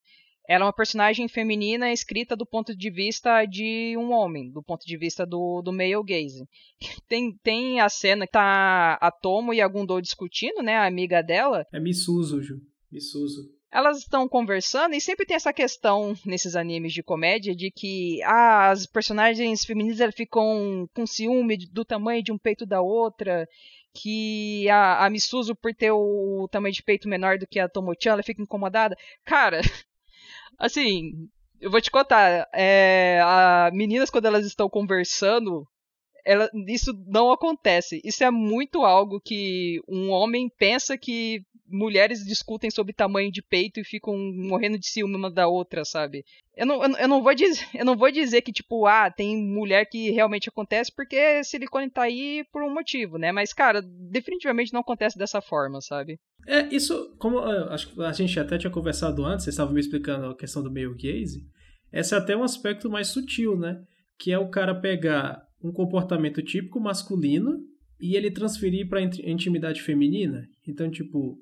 ela 0.50 0.64
é 0.64 0.66
uma 0.66 0.72
personagem 0.72 1.28
feminina 1.28 1.92
escrita 1.92 2.34
do 2.34 2.44
ponto 2.44 2.76
de 2.76 2.90
vista 2.90 3.44
de 3.44 3.94
um 3.96 4.10
homem, 4.10 4.50
do 4.50 4.60
ponto 4.60 4.84
de 4.84 4.96
vista 4.96 5.24
do, 5.24 5.62
do 5.62 5.72
male 5.72 6.02
gaze. 6.02 6.44
Tem, 7.08 7.32
tem 7.42 7.80
a 7.80 7.88
cena 7.88 8.26
que 8.26 8.32
tá 8.32 8.94
a 9.00 9.12
Tomo 9.12 9.54
e 9.54 9.60
a 9.60 9.68
Gundou 9.68 10.00
discutindo, 10.00 10.60
né, 10.60 10.76
a 10.76 10.86
amiga 10.86 11.22
dela. 11.22 11.64
É 11.72 11.78
Misuzo, 11.78 12.42
Ju. 12.42 12.60
Misuzo. 12.90 13.48
Elas 13.70 13.98
estão 13.98 14.28
conversando 14.28 14.96
e 14.96 15.00
sempre 15.00 15.24
tem 15.24 15.36
essa 15.36 15.52
questão 15.52 16.14
nesses 16.26 16.56
animes 16.56 16.92
de 16.92 17.02
comédia 17.02 17.54
de 17.54 17.70
que 17.70 18.20
ah, 18.24 18.70
as 18.70 18.86
personagens 18.86 19.64
femininas 19.64 20.12
ficam 20.14 20.88
com 20.92 21.06
ciúme 21.06 21.58
do 21.68 21.84
tamanho 21.84 22.24
de 22.24 22.32
um 22.32 22.38
peito 22.38 22.66
da 22.66 22.80
outra 22.80 23.46
que 23.94 24.68
a, 24.68 25.04
a 25.04 25.10
Misuzu, 25.10 25.54
por 25.54 25.72
ter 25.74 25.92
o, 25.92 26.42
o 26.42 26.48
tamanho 26.48 26.74
de 26.74 26.82
peito 26.82 27.08
menor 27.08 27.38
do 27.38 27.46
que 27.46 27.60
a 27.60 27.68
Tomo-chan, 27.68 28.10
ela 28.10 28.22
fica 28.22 28.42
incomodada. 28.42 28.96
Cara, 29.24 29.60
Assim, 30.60 31.12
eu 31.58 31.70
vou 31.70 31.80
te 31.80 31.90
contar. 31.90 32.46
É, 32.52 33.18
a, 33.24 33.70
meninas, 33.72 34.10
quando 34.10 34.26
elas 34.26 34.44
estão 34.44 34.68
conversando, 34.68 35.66
ela, 36.24 36.50
isso 36.68 36.92
não 37.06 37.32
acontece. 37.32 38.00
Isso 38.04 38.22
é 38.22 38.30
muito 38.30 38.84
algo 38.84 39.18
que 39.20 39.80
um 39.88 40.10
homem 40.10 40.50
pensa 40.58 40.98
que 40.98 41.42
mulheres 41.70 42.24
discutem 42.24 42.70
sobre 42.70 42.92
tamanho 42.92 43.30
de 43.30 43.42
peito 43.42 43.80
e 43.80 43.84
ficam 43.84 44.16
morrendo 44.16 44.78
de 44.78 44.86
ciúme 44.88 45.16
uma 45.16 45.30
da 45.30 45.46
outra, 45.46 45.84
sabe? 45.84 46.24
Eu 46.56 46.66
não, 46.66 46.84
eu, 46.84 46.96
eu, 46.96 47.08
não 47.08 47.22
vou 47.22 47.34
dizer, 47.34 47.64
eu 47.74 47.84
não 47.84 47.96
vou 47.96 48.10
dizer 48.10 48.42
que, 48.42 48.52
tipo, 48.52 48.86
ah, 48.86 49.10
tem 49.10 49.36
mulher 49.36 49.86
que 49.86 50.10
realmente 50.10 50.48
acontece 50.48 50.92
porque 50.94 51.42
silicone 51.44 51.90
tá 51.90 52.02
aí 52.02 52.44
por 52.52 52.62
um 52.62 52.72
motivo, 52.72 53.16
né? 53.16 53.32
Mas, 53.32 53.52
cara, 53.52 53.80
definitivamente 53.82 54.72
não 54.72 54.80
acontece 54.80 55.18
dessa 55.18 55.40
forma, 55.40 55.80
sabe? 55.80 56.18
É, 56.46 56.74
isso, 56.74 57.14
como 57.18 57.38
acho 57.38 57.94
que 57.94 58.02
a 58.02 58.12
gente 58.12 58.38
até 58.38 58.58
tinha 58.58 58.70
conversado 58.70 59.24
antes, 59.24 59.44
vocês 59.44 59.54
estavam 59.54 59.74
me 59.74 59.80
explicando 59.80 60.26
a 60.26 60.36
questão 60.36 60.62
do 60.62 60.70
meio 60.70 60.94
gaze, 60.94 61.44
esse 61.92 62.14
é 62.14 62.18
até 62.18 62.36
um 62.36 62.42
aspecto 62.42 62.88
mais 62.88 63.08
sutil, 63.08 63.56
né? 63.56 63.82
Que 64.18 64.32
é 64.32 64.38
o 64.38 64.48
cara 64.48 64.74
pegar 64.74 65.42
um 65.62 65.72
comportamento 65.72 66.42
típico 66.42 66.80
masculino 66.80 67.58
e 68.00 68.16
ele 68.16 68.30
transferir 68.30 68.88
para 68.88 69.02
intimidade 69.02 69.82
feminina. 69.82 70.46
Então, 70.66 70.90
tipo, 70.90 71.38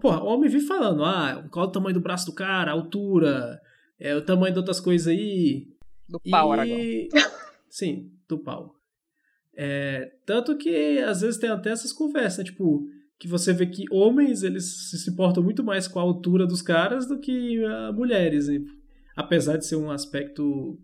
Porra, 0.00 0.22
o 0.22 0.26
homem 0.26 0.50
vive 0.50 0.66
falando, 0.66 1.04
ah, 1.04 1.46
qual 1.50 1.66
é 1.66 1.68
o 1.68 1.72
tamanho 1.72 1.94
do 1.94 2.00
braço 2.00 2.26
do 2.26 2.34
cara, 2.34 2.70
a 2.70 2.74
altura, 2.74 3.60
é, 3.98 4.14
o 4.14 4.22
tamanho 4.22 4.52
de 4.52 4.58
outras 4.58 4.80
coisas 4.80 5.08
aí. 5.08 5.68
Do 6.08 6.20
pau, 6.30 6.50
e... 6.50 6.52
Aragão. 6.52 7.32
Sim, 7.70 8.10
do 8.28 8.38
pau. 8.38 8.74
É, 9.54 10.12
tanto 10.26 10.56
que 10.56 10.98
às 10.98 11.20
vezes 11.20 11.38
tem 11.38 11.50
até 11.50 11.70
essas 11.70 11.92
conversas, 11.92 12.44
tipo, 12.44 12.86
que 13.18 13.28
você 13.28 13.52
vê 13.52 13.66
que 13.66 13.84
homens 13.90 14.42
eles 14.42 14.90
se 14.90 15.10
importam 15.10 15.42
muito 15.42 15.62
mais 15.62 15.86
com 15.86 15.98
a 15.98 16.02
altura 16.02 16.46
dos 16.46 16.60
caras 16.60 17.06
do 17.06 17.18
que 17.18 17.58
uh, 17.64 17.92
mulheres, 17.92 18.48
né? 18.48 18.60
apesar 19.16 19.56
de 19.56 19.66
ser 19.66 19.76
um 19.76 19.90
aspecto 19.90 20.78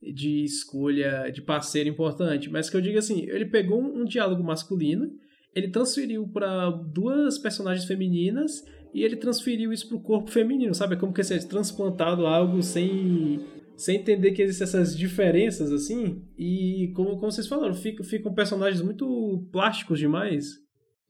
de 0.00 0.44
escolha 0.44 1.30
de 1.30 1.42
parceiro 1.42 1.88
importante. 1.88 2.50
Mas 2.50 2.70
que 2.70 2.76
eu 2.76 2.80
digo 2.80 2.98
assim, 2.98 3.22
ele 3.28 3.46
pegou 3.46 3.80
um, 3.80 4.00
um 4.00 4.04
diálogo 4.04 4.42
masculino 4.42 5.10
ele 5.54 5.68
transferiu 5.68 6.26
para 6.28 6.70
duas 6.70 7.38
personagens 7.38 7.86
femininas 7.86 8.64
e 8.94 9.02
ele 9.02 9.16
transferiu 9.16 9.72
isso 9.72 9.88
pro 9.88 10.00
corpo 10.00 10.30
feminino, 10.30 10.74
sabe? 10.74 10.94
É 10.94 10.98
como 10.98 11.12
que 11.12 11.22
se 11.22 11.48
transplantado 11.48 12.26
algo 12.26 12.62
sem 12.62 13.40
sem 13.76 13.96
entender 13.96 14.32
que 14.32 14.42
existem 14.42 14.64
essas 14.64 14.96
diferenças 14.96 15.72
assim. 15.72 16.22
E 16.38 16.92
como, 16.94 17.18
como 17.18 17.32
vocês 17.32 17.48
falaram, 17.48 17.74
ficam, 17.74 18.04
ficam 18.04 18.32
personagens 18.32 18.82
muito 18.82 19.48
plásticos 19.50 19.98
demais. 19.98 20.44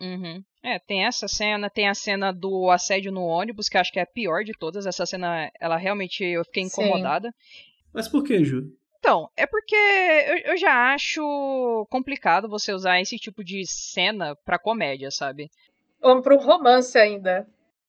Uhum. 0.00 0.42
É, 0.62 0.78
tem 0.78 1.04
essa 1.04 1.28
cena, 1.28 1.68
tem 1.68 1.88
a 1.88 1.94
cena 1.94 2.32
do 2.32 2.70
assédio 2.70 3.12
no 3.12 3.22
ônibus, 3.22 3.68
que 3.68 3.76
acho 3.76 3.92
que 3.92 3.98
é 3.98 4.02
a 4.02 4.06
pior 4.06 4.42
de 4.42 4.52
todas. 4.52 4.86
Essa 4.86 5.04
cena, 5.04 5.50
ela 5.60 5.76
realmente 5.76 6.24
eu 6.24 6.44
fiquei 6.44 6.62
incomodada. 6.62 7.28
Sim. 7.28 7.62
Mas 7.92 8.08
por 8.08 8.24
que, 8.24 8.42
Ju? 8.44 8.72
Então, 9.02 9.28
é 9.36 9.48
porque 9.48 9.74
eu, 9.74 10.52
eu, 10.52 10.56
já 10.56 10.94
acho 10.94 11.20
complicado 11.90 12.48
você 12.48 12.72
usar 12.72 13.00
esse 13.00 13.18
tipo 13.18 13.42
de 13.42 13.66
cena 13.66 14.36
pra 14.44 14.60
comédia, 14.60 15.10
sabe? 15.10 15.50
Ou 16.00 16.22
pro 16.22 16.38
romance 16.38 16.96
ainda. 16.96 17.44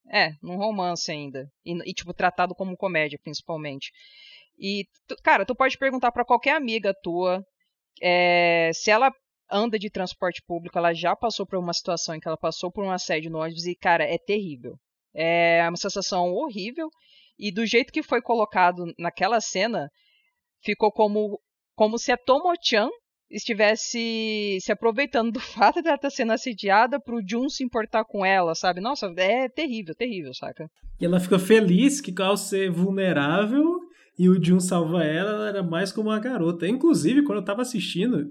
É, 0.10 0.32
num 0.42 0.58
romance 0.58 1.12
ainda. 1.12 1.48
E, 1.64 1.78
e, 1.88 1.94
tipo, 1.94 2.16
tratado 2.16 2.56
como 2.56 2.76
comédia, 2.76 3.20
principalmente. 3.24 3.92
E, 4.58 4.88
cara, 5.22 5.46
tu 5.46 5.54
pode 5.54 5.78
perguntar 5.78 6.12
para 6.12 6.26
qualquer 6.26 6.56
amiga 6.56 6.96
tua 7.04 7.46
é, 8.02 8.72
se 8.74 8.90
ela 8.90 9.14
anda 9.52 9.78
de 9.78 9.92
transporte 9.92 10.42
público, 10.42 10.80
ela 10.80 10.96
já 10.96 11.16
passou 11.16 11.46
por 11.46 11.60
uma 11.60 11.74
situação 11.74 12.16
em 12.16 12.20
que 12.20 12.28
ela 12.28 12.38
passou 12.38 12.72
por 12.72 12.84
um 12.84 12.90
assédio 12.90 13.30
no 13.30 13.38
ônibus 13.38 13.68
e, 13.68 13.76
cara, 13.76 14.04
é 14.04 14.18
terrível. 14.18 14.80
É 15.14 15.64
uma 15.70 15.78
sensação 15.78 16.34
horrível. 16.34 16.90
E 17.38 17.52
do 17.52 17.68
jeito 17.68 17.94
que 17.94 18.02
foi 18.02 18.20
colocado 18.20 18.92
naquela 18.98 19.40
cena, 19.40 19.92
ficou 20.64 20.92
como, 20.92 21.40
como 21.76 21.98
se 21.98 22.12
a 22.12 22.18
Tomo-chan 22.18 22.90
estivesse 23.30 24.58
se 24.62 24.72
aproveitando 24.72 25.32
do 25.32 25.40
fato 25.42 25.82
de 25.82 25.88
ela 25.88 25.96
estar 25.96 26.10
sendo 26.10 26.34
assediada 26.34 27.00
pro 27.00 27.22
Jun 27.28 27.50
se 27.50 27.64
importar 27.64 28.06
com 28.06 28.26
ela, 28.26 28.54
sabe? 28.56 28.80
Nossa, 28.80 29.12
é 29.18 29.50
terrível, 29.50 29.96
terrível, 29.96 30.34
saca? 30.34 30.68
E 31.00 31.06
ela 31.06 31.20
fica 31.20 31.40
feliz 31.40 32.00
que 32.00 32.14
ao 32.22 32.38
ser 32.38 32.72
vulnerável 32.72 33.80
e 34.18 34.30
o 34.30 34.44
Jun 34.44 34.60
salva 34.60 35.04
ela, 35.04 35.32
ela 35.32 35.50
era 35.50 35.64
mais 35.64 35.92
como 35.92 36.10
uma 36.10 36.20
garota. 36.20 36.68
Inclusive, 36.68 37.24
quando 37.24 37.40
eu 37.40 37.46
tava 37.46 37.64
assistindo, 37.64 38.28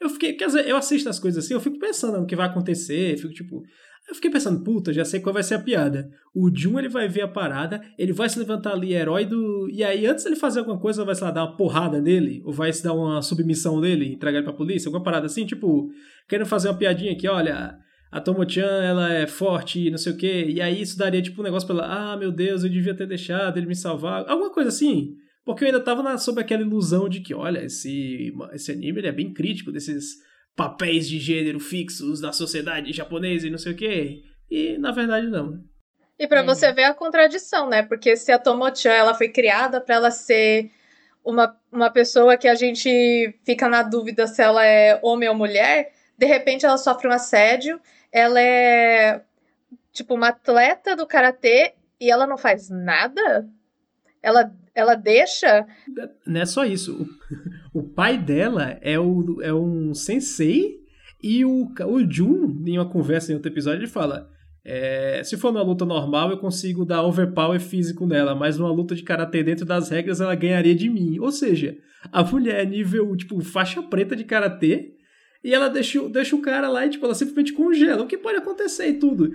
eu 0.00 0.08
fiquei, 0.08 0.32
quer 0.34 0.46
dizer, 0.46 0.66
eu 0.66 0.76
assisto 0.76 1.08
as 1.08 1.18
coisas 1.18 1.44
assim, 1.44 1.54
eu 1.54 1.60
fico 1.60 1.78
pensando 1.78 2.18
no 2.18 2.26
que 2.26 2.36
vai 2.36 2.46
acontecer, 2.46 3.18
fico 3.18 3.34
tipo, 3.34 3.62
eu 4.08 4.14
fiquei 4.14 4.30
pensando, 4.30 4.64
puta, 4.64 4.90
já 4.90 5.04
sei 5.04 5.20
qual 5.20 5.34
vai 5.34 5.42
ser 5.42 5.54
a 5.54 5.58
piada. 5.58 6.10
O 6.34 6.50
Jun, 6.52 6.78
ele 6.78 6.88
vai 6.88 7.06
ver 7.06 7.20
a 7.20 7.28
parada, 7.28 7.82
ele 7.98 8.12
vai 8.12 8.26
se 8.26 8.38
levantar 8.38 8.72
ali, 8.72 8.94
herói 8.94 9.26
do... 9.26 9.68
E 9.70 9.84
aí, 9.84 10.06
antes 10.06 10.24
dele 10.24 10.34
fazer 10.34 10.60
alguma 10.60 10.78
coisa, 10.78 11.04
vai, 11.04 11.14
sei 11.14 11.26
lá, 11.26 11.30
dar 11.30 11.44
uma 11.44 11.56
porrada 11.56 12.00
nele, 12.00 12.40
ou 12.44 12.52
vai 12.52 12.72
se 12.72 12.82
dar 12.82 12.94
uma 12.94 13.20
submissão 13.20 13.78
nele, 13.78 14.14
entregar 14.14 14.38
ele 14.38 14.46
pra 14.46 14.54
polícia, 14.54 14.88
alguma 14.88 15.04
parada 15.04 15.26
assim, 15.26 15.44
tipo, 15.44 15.90
querendo 16.26 16.46
fazer 16.46 16.68
uma 16.68 16.78
piadinha 16.78 17.12
aqui, 17.12 17.28
olha, 17.28 17.76
a 18.10 18.20
Tomo-chan, 18.20 18.82
ela 18.82 19.12
é 19.12 19.26
forte 19.26 19.90
não 19.90 19.98
sei 19.98 20.12
o 20.14 20.16
quê, 20.16 20.46
e 20.48 20.60
aí 20.62 20.80
isso 20.80 20.96
daria, 20.96 21.20
tipo, 21.20 21.42
um 21.42 21.44
negócio 21.44 21.66
pra 21.66 21.76
ela, 21.76 22.12
ah, 22.12 22.16
meu 22.16 22.32
Deus, 22.32 22.64
eu 22.64 22.70
devia 22.70 22.96
ter 22.96 23.06
deixado 23.06 23.58
ele 23.58 23.66
me 23.66 23.76
salvar, 23.76 24.24
alguma 24.26 24.50
coisa 24.50 24.70
assim. 24.70 25.16
Porque 25.44 25.64
eu 25.64 25.68
ainda 25.68 25.80
tava 25.80 26.02
na, 26.02 26.18
sob 26.18 26.40
aquela 26.40 26.62
ilusão 26.62 27.08
de 27.08 27.20
que, 27.20 27.34
olha, 27.34 27.64
esse, 27.64 28.34
esse 28.52 28.72
anime 28.72 29.00
ele 29.00 29.08
é 29.08 29.12
bem 29.12 29.32
crítico 29.32 29.72
desses 29.72 30.16
papéis 30.58 31.08
de 31.08 31.20
gênero 31.20 31.60
fixos 31.60 32.20
da 32.20 32.32
sociedade 32.32 32.92
japonesa 32.92 33.46
e 33.46 33.50
não 33.50 33.58
sei 33.58 33.72
o 33.72 33.76
quê. 33.76 34.24
E 34.50 34.76
na 34.76 34.90
verdade 34.90 35.28
não. 35.28 35.62
E 36.18 36.26
para 36.26 36.40
uhum. 36.40 36.46
você 36.46 36.72
ver 36.72 36.82
a 36.82 36.94
contradição, 36.94 37.68
né? 37.68 37.84
Porque 37.84 38.16
se 38.16 38.32
a 38.32 38.40
Tomo-chan 38.40 38.90
ela 38.90 39.14
foi 39.14 39.28
criada 39.28 39.80
para 39.80 39.94
ela 39.94 40.10
ser 40.10 40.72
uma 41.24 41.56
uma 41.70 41.90
pessoa 41.90 42.36
que 42.36 42.48
a 42.48 42.56
gente 42.56 43.38
fica 43.44 43.68
na 43.68 43.84
dúvida 43.84 44.26
se 44.26 44.42
ela 44.42 44.66
é 44.66 44.98
homem 45.00 45.28
ou 45.28 45.34
mulher, 45.34 45.92
de 46.16 46.26
repente 46.26 46.66
ela 46.66 46.76
sofre 46.76 47.06
um 47.06 47.12
assédio, 47.12 47.80
ela 48.10 48.40
é 48.40 49.22
tipo 49.92 50.14
uma 50.14 50.28
atleta 50.28 50.96
do 50.96 51.06
karatê 51.06 51.74
e 52.00 52.10
ela 52.10 52.26
não 52.26 52.36
faz 52.36 52.68
nada? 52.68 53.48
Ela, 54.20 54.52
ela 54.78 54.94
deixa? 54.94 55.66
Não 56.26 56.40
é 56.40 56.46
só 56.46 56.64
isso. 56.64 57.06
O, 57.74 57.80
o 57.80 57.82
pai 57.82 58.16
dela 58.16 58.78
é, 58.80 58.98
o, 58.98 59.40
é 59.42 59.52
um 59.52 59.92
sensei 59.94 60.78
e 61.22 61.44
o, 61.44 61.68
o 61.86 62.10
Jun, 62.10 62.62
em 62.66 62.78
uma 62.78 62.88
conversa 62.88 63.32
em 63.32 63.34
outro 63.34 63.50
episódio, 63.50 63.80
ele 63.80 63.86
fala: 63.88 64.30
é, 64.64 65.22
se 65.24 65.36
for 65.36 65.52
numa 65.52 65.64
luta 65.64 65.84
normal, 65.84 66.30
eu 66.30 66.38
consigo 66.38 66.84
dar 66.84 67.02
overpower 67.02 67.58
físico 67.58 68.06
nela, 68.06 68.34
mas 68.34 68.58
numa 68.58 68.70
luta 68.70 68.94
de 68.94 69.02
karatê 69.02 69.42
dentro 69.42 69.64
das 69.64 69.88
regras, 69.88 70.20
ela 70.20 70.34
ganharia 70.34 70.74
de 70.74 70.88
mim. 70.88 71.18
Ou 71.18 71.32
seja, 71.32 71.76
a 72.12 72.22
mulher 72.22 72.62
é 72.62 72.66
nível, 72.66 73.16
tipo, 73.16 73.40
faixa 73.40 73.82
preta 73.82 74.14
de 74.14 74.24
karatê, 74.24 74.94
e 75.42 75.54
ela 75.54 75.68
deixa, 75.68 76.08
deixa 76.08 76.36
o 76.36 76.42
cara 76.42 76.68
lá 76.68 76.84
e, 76.84 76.90
tipo, 76.90 77.04
ela 77.04 77.14
simplesmente 77.14 77.52
congela. 77.52 78.02
O 78.02 78.06
que 78.06 78.18
pode 78.18 78.38
acontecer 78.38 78.88
e 78.88 78.98
tudo. 78.98 79.32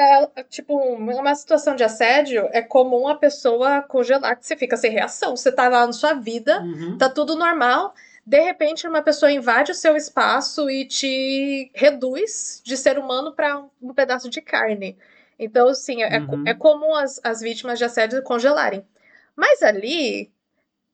É, 0.00 0.44
tipo, 0.44 0.78
uma 0.78 1.34
situação 1.34 1.74
de 1.74 1.82
assédio 1.82 2.48
é 2.52 2.62
comum 2.62 3.08
a 3.08 3.16
pessoa 3.16 3.82
congelar, 3.82 4.38
que 4.38 4.46
você 4.46 4.56
fica 4.56 4.76
sem 4.76 4.92
reação. 4.92 5.36
Você 5.36 5.50
tá 5.50 5.68
lá 5.68 5.84
na 5.84 5.92
sua 5.92 6.12
vida, 6.12 6.60
uhum. 6.62 6.96
tá 6.96 7.08
tudo 7.08 7.34
normal, 7.34 7.92
de 8.24 8.38
repente 8.38 8.86
uma 8.86 9.02
pessoa 9.02 9.32
invade 9.32 9.72
o 9.72 9.74
seu 9.74 9.96
espaço 9.96 10.70
e 10.70 10.84
te 10.86 11.72
reduz 11.74 12.62
de 12.64 12.76
ser 12.76 12.96
humano 12.96 13.32
para 13.32 13.64
um 13.82 13.92
pedaço 13.92 14.30
de 14.30 14.40
carne. 14.40 14.96
Então, 15.36 15.74
sim, 15.74 16.00
é, 16.04 16.20
uhum. 16.20 16.44
é 16.46 16.54
comum 16.54 16.94
as, 16.94 17.20
as 17.24 17.40
vítimas 17.40 17.76
de 17.76 17.84
assédio 17.84 18.22
congelarem. 18.22 18.86
Mas 19.34 19.64
ali, 19.64 20.30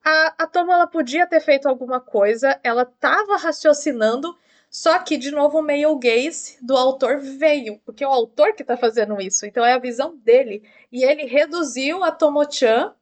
a, 0.02 0.34
a 0.44 0.46
Toma 0.46 0.72
ela 0.72 0.86
podia 0.86 1.26
ter 1.26 1.40
feito 1.40 1.68
alguma 1.68 2.00
coisa, 2.00 2.58
ela 2.62 2.84
estava 2.84 3.36
raciocinando, 3.36 4.34
só 4.74 4.98
que, 4.98 5.16
de 5.16 5.30
novo, 5.30 5.60
o 5.60 5.62
male 5.62 5.84
gaze 6.00 6.58
do 6.60 6.76
autor 6.76 7.20
veio, 7.20 7.78
porque 7.84 8.02
é 8.02 8.08
o 8.08 8.10
autor 8.10 8.54
que 8.54 8.62
está 8.62 8.76
fazendo 8.76 9.20
isso, 9.20 9.46
então 9.46 9.64
é 9.64 9.72
a 9.72 9.78
visão 9.78 10.16
dele. 10.16 10.64
E 10.90 11.04
ele 11.04 11.26
reduziu 11.26 12.02
a 12.02 12.10
Tomo-chan 12.10 12.92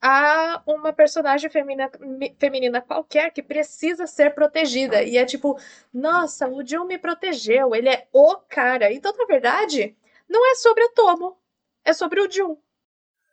a 0.00 0.62
uma 0.66 0.90
personagem 0.90 1.50
feminina, 1.50 1.90
feminina 2.38 2.80
qualquer 2.80 3.30
que 3.30 3.42
precisa 3.42 4.06
ser 4.06 4.34
protegida. 4.34 5.02
E 5.02 5.18
é 5.18 5.26
tipo, 5.26 5.58
nossa, 5.92 6.48
o 6.48 6.66
Jun 6.66 6.86
me 6.86 6.96
protegeu, 6.96 7.74
ele 7.74 7.90
é 7.90 8.08
o 8.10 8.36
cara. 8.48 8.90
Então, 8.90 9.14
na 9.14 9.26
verdade, 9.26 9.94
não 10.26 10.50
é 10.50 10.54
sobre 10.54 10.82
a 10.82 10.88
Tomo, 10.94 11.36
é 11.84 11.92
sobre 11.92 12.22
o 12.22 12.30
Jun. 12.30 12.56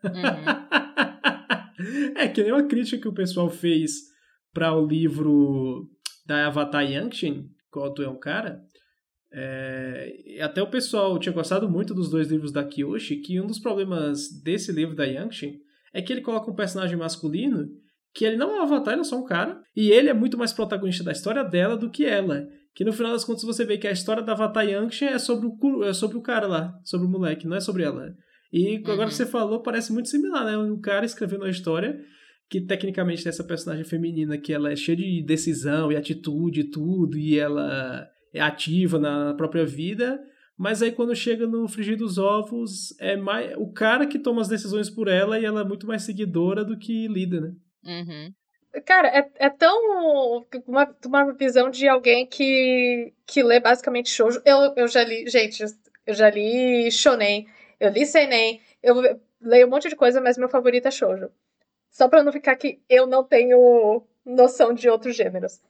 Uhum. 0.03 0.13
é 2.17 2.27
que 2.27 2.43
nem 2.43 2.51
uma 2.51 2.67
crítica 2.67 3.01
que 3.01 3.07
o 3.07 3.13
pessoal 3.13 3.49
fez 3.49 4.01
para 4.53 4.75
o 4.75 4.85
livro 4.85 5.89
da 6.25 6.47
Avatar 6.47 6.83
Yangshin, 7.69 7.71
quando 7.71 8.03
é 8.03 8.09
um 8.09 8.19
cara. 8.19 8.61
É, 9.31 10.39
até 10.41 10.61
o 10.61 10.69
pessoal 10.69 11.19
tinha 11.19 11.33
gostado 11.33 11.69
muito 11.69 11.93
dos 11.93 12.09
dois 12.09 12.27
livros 12.29 12.51
da 12.51 12.63
Kyoshi, 12.63 13.17
que 13.17 13.39
um 13.39 13.45
dos 13.45 13.59
problemas 13.59 14.27
desse 14.43 14.71
livro 14.71 14.95
da 14.95 15.05
Yangshin 15.05 15.59
é 15.93 16.01
que 16.01 16.11
ele 16.11 16.21
coloca 16.21 16.49
um 16.49 16.55
personagem 16.55 16.97
masculino 16.97 17.67
que 18.13 18.25
ele 18.25 18.37
não 18.37 18.51
é 18.55 18.59
um 18.59 18.63
avatar, 18.63 18.93
ele 18.93 19.01
é 19.01 19.03
só 19.05 19.17
um 19.17 19.23
cara, 19.23 19.61
e 19.75 19.91
ele 19.91 20.09
é 20.09 20.13
muito 20.13 20.37
mais 20.37 20.51
protagonista 20.51 21.03
da 21.03 21.11
história 21.11 21.43
dela 21.43 21.77
do 21.77 21.91
que 21.91 22.03
ela. 22.03 22.47
Que 22.73 22.83
no 22.83 22.91
final 22.91 23.11
das 23.11 23.23
contas 23.23 23.43
você 23.43 23.63
vê 23.63 23.77
que 23.77 23.87
a 23.87 23.91
história 23.91 24.23
da 24.23 24.33
Avatar 24.33 24.67
Yangshin 24.67 25.05
é 25.05 25.19
sobre 25.19 25.47
o, 25.47 25.83
é 25.83 25.93
sobre 25.93 26.17
o 26.17 26.21
cara 26.21 26.47
lá, 26.47 26.73
sobre 26.83 27.05
o 27.05 27.09
moleque, 27.09 27.47
não 27.47 27.57
é 27.57 27.59
sobre 27.59 27.83
ela. 27.83 28.13
E 28.51 28.77
agora 28.77 29.01
uhum. 29.01 29.07
que 29.07 29.13
você 29.13 29.27
falou, 29.27 29.61
parece 29.61 29.93
muito 29.93 30.09
similar, 30.09 30.43
né? 30.43 30.57
Um 30.57 30.79
cara 30.79 31.05
escrevendo 31.05 31.41
uma 31.43 31.49
história 31.49 31.99
que 32.49 32.59
tecnicamente 32.59 33.23
tem 33.23 33.29
essa 33.29 33.43
personagem 33.43 33.85
feminina 33.85 34.37
que 34.37 34.51
ela 34.51 34.71
é 34.71 34.75
cheia 34.75 34.97
de 34.97 35.21
decisão 35.21 35.91
e 35.91 35.95
atitude 35.95 36.61
e 36.61 36.63
tudo, 36.63 37.17
e 37.17 37.37
ela 37.37 38.09
é 38.33 38.41
ativa 38.41 38.97
na 38.97 39.33
própria 39.35 39.65
vida, 39.65 40.19
mas 40.57 40.81
aí 40.81 40.91
quando 40.91 41.15
chega 41.15 41.45
no 41.45 41.67
frigir 41.67 41.95
dos 41.95 42.17
ovos, 42.17 42.93
é 42.99 43.15
mais 43.15 43.55
o 43.55 43.71
cara 43.71 44.07
que 44.07 44.17
toma 44.17 44.41
as 44.41 44.47
decisões 44.47 44.89
por 44.89 45.07
ela 45.07 45.39
e 45.39 45.45
ela 45.45 45.61
é 45.61 45.63
muito 45.63 45.87
mais 45.87 46.01
seguidora 46.01 46.65
do 46.65 46.77
que 46.77 47.07
lida, 47.07 47.39
né? 47.39 47.53
Uhum. 47.85 48.33
Cara, 48.85 49.07
é, 49.07 49.29
é 49.35 49.49
tão 49.49 50.45
uma, 50.67 50.95
uma 51.05 51.33
visão 51.33 51.69
de 51.69 51.87
alguém 51.87 52.25
que, 52.25 53.13
que 53.25 53.41
lê 53.41 53.59
basicamente 53.59 54.09
shoujo. 54.09 54.41
Eu, 54.45 54.73
eu 54.75 54.87
já 54.87 55.03
li, 55.03 55.27
gente, 55.27 55.63
eu 56.05 56.13
já 56.13 56.29
li 56.29 56.91
shonen, 56.91 57.47
eu 57.79 57.89
li 57.89 58.05
seinen, 58.05 58.59
eu 58.83 58.95
leio 59.41 59.67
um 59.67 59.69
monte 59.69 59.89
de 59.89 59.95
coisa, 59.95 60.19
mas 60.21 60.37
meu 60.37 60.49
favorito 60.49 60.87
é 60.87 60.91
shoujo. 60.91 61.29
Só 61.91 62.07
pra 62.07 62.23
não 62.23 62.31
ficar 62.31 62.55
que 62.55 62.81
eu 62.89 63.05
não 63.07 63.23
tenho 63.23 64.03
noção 64.25 64.73
de 64.73 64.89
outros 64.89 65.15
gêneros. 65.15 65.61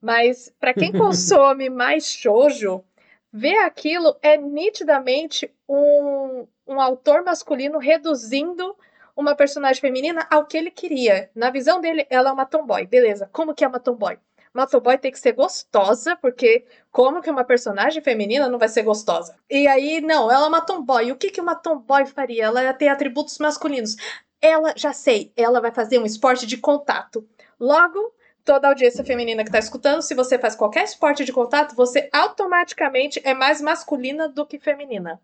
Mas 0.00 0.52
para 0.58 0.74
quem 0.74 0.90
consome 0.92 1.70
mais 1.70 2.06
shoujo, 2.06 2.84
ver 3.32 3.58
aquilo 3.58 4.16
é 4.20 4.36
nitidamente 4.36 5.50
um, 5.68 6.46
um 6.66 6.80
autor 6.80 7.24
masculino 7.24 7.78
reduzindo 7.78 8.76
uma 9.16 9.34
personagem 9.34 9.80
feminina 9.80 10.26
ao 10.30 10.46
que 10.46 10.56
ele 10.56 10.70
queria. 10.70 11.30
Na 11.34 11.50
visão 11.50 11.80
dele, 11.80 12.06
ela 12.10 12.30
é 12.30 12.32
uma 12.32 12.46
tomboy. 12.46 12.86
Beleza, 12.86 13.28
como 13.32 13.54
que 13.54 13.64
é 13.64 13.68
uma 13.68 13.78
tomboy? 13.80 14.18
Uma 14.54 14.66
tomboy 14.66 14.98
tem 14.98 15.10
que 15.10 15.18
ser 15.18 15.32
gostosa, 15.32 16.14
porque 16.16 16.64
como 16.90 17.22
que 17.22 17.30
uma 17.30 17.44
personagem 17.44 18.02
feminina 18.02 18.48
não 18.48 18.58
vai 18.58 18.68
ser 18.68 18.82
gostosa? 18.82 19.34
E 19.48 19.66
aí, 19.66 20.00
não, 20.00 20.30
ela 20.30 20.44
é 20.44 20.48
uma 20.48 20.60
tomboy. 20.60 21.10
O 21.10 21.16
que, 21.16 21.30
que 21.30 21.40
uma 21.40 21.54
tomboy 21.54 22.04
faria? 22.04 22.44
Ela 22.44 22.74
tem 22.74 22.88
atributos 22.88 23.38
masculinos. 23.38 23.96
Ela, 24.42 24.74
já 24.76 24.92
sei, 24.92 25.32
ela 25.36 25.60
vai 25.60 25.70
fazer 25.70 25.98
um 25.98 26.04
esporte 26.04 26.46
de 26.46 26.56
contato. 26.56 27.26
Logo, 27.58 28.12
toda 28.44 28.66
a 28.66 28.70
audiência 28.70 29.04
feminina 29.04 29.44
que 29.44 29.48
está 29.50 29.60
escutando, 29.60 30.02
se 30.02 30.14
você 30.14 30.36
faz 30.36 30.56
qualquer 30.56 30.82
esporte 30.82 31.24
de 31.24 31.32
contato, 31.32 31.76
você 31.76 32.10
automaticamente 32.12 33.20
é 33.24 33.34
mais 33.34 33.60
masculina 33.60 34.28
do 34.28 34.44
que 34.44 34.58
feminina. 34.58 35.20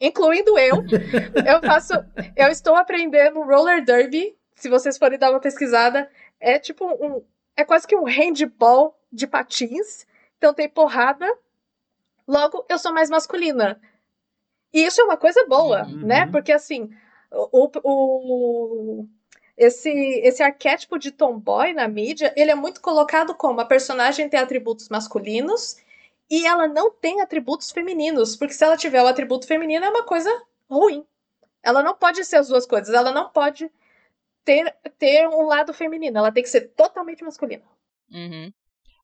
Incluindo 0.00 0.58
eu. 0.58 0.82
eu 1.46 1.62
faço. 1.64 1.94
Eu 2.36 2.48
estou 2.48 2.74
aprendendo 2.74 3.40
roller 3.42 3.84
derby. 3.84 4.36
Se 4.56 4.68
vocês 4.68 4.98
forem 4.98 5.18
dar 5.18 5.30
uma 5.30 5.38
pesquisada, 5.38 6.10
é 6.40 6.58
tipo 6.58 6.84
um. 6.84 7.24
É 7.56 7.64
quase 7.64 7.86
que 7.86 7.94
um 7.94 8.04
handball 8.04 8.98
de 9.12 9.28
patins. 9.28 10.04
Então 10.36 10.52
tem 10.52 10.68
porrada. 10.68 11.26
Logo, 12.26 12.66
eu 12.68 12.78
sou 12.78 12.92
mais 12.92 13.08
masculina. 13.08 13.80
E 14.72 14.84
isso 14.84 15.00
é 15.00 15.04
uma 15.04 15.16
coisa 15.16 15.46
boa, 15.46 15.84
uhum. 15.84 16.06
né? 16.06 16.26
Porque 16.26 16.50
assim, 16.50 16.90
o, 17.32 17.70
o, 17.82 19.08
esse, 19.56 19.90
esse 19.90 20.42
arquétipo 20.42 20.98
de 20.98 21.10
tomboy 21.10 21.72
na 21.72 21.88
mídia, 21.88 22.32
ele 22.36 22.50
é 22.50 22.54
muito 22.54 22.80
colocado 22.80 23.34
como 23.34 23.60
a 23.60 23.64
personagem 23.64 24.28
tem 24.28 24.40
atributos 24.40 24.88
masculinos 24.88 25.76
e 26.30 26.46
ela 26.46 26.66
não 26.66 26.90
tem 26.90 27.20
atributos 27.20 27.70
femininos, 27.70 28.36
porque 28.36 28.54
se 28.54 28.64
ela 28.64 28.76
tiver 28.76 29.02
o 29.02 29.06
atributo 29.06 29.46
feminino 29.46 29.84
é 29.84 29.90
uma 29.90 30.04
coisa 30.04 30.30
ruim. 30.70 31.04
Ela 31.62 31.82
não 31.82 31.94
pode 31.94 32.24
ser 32.24 32.36
as 32.36 32.48
duas 32.48 32.66
coisas, 32.66 32.94
ela 32.94 33.12
não 33.12 33.28
pode 33.28 33.70
ter, 34.44 34.74
ter 34.98 35.28
um 35.28 35.42
lado 35.42 35.72
feminino, 35.72 36.18
ela 36.18 36.32
tem 36.32 36.42
que 36.42 36.48
ser 36.48 36.72
totalmente 36.74 37.22
masculina. 37.22 37.64
Uhum. 38.10 38.52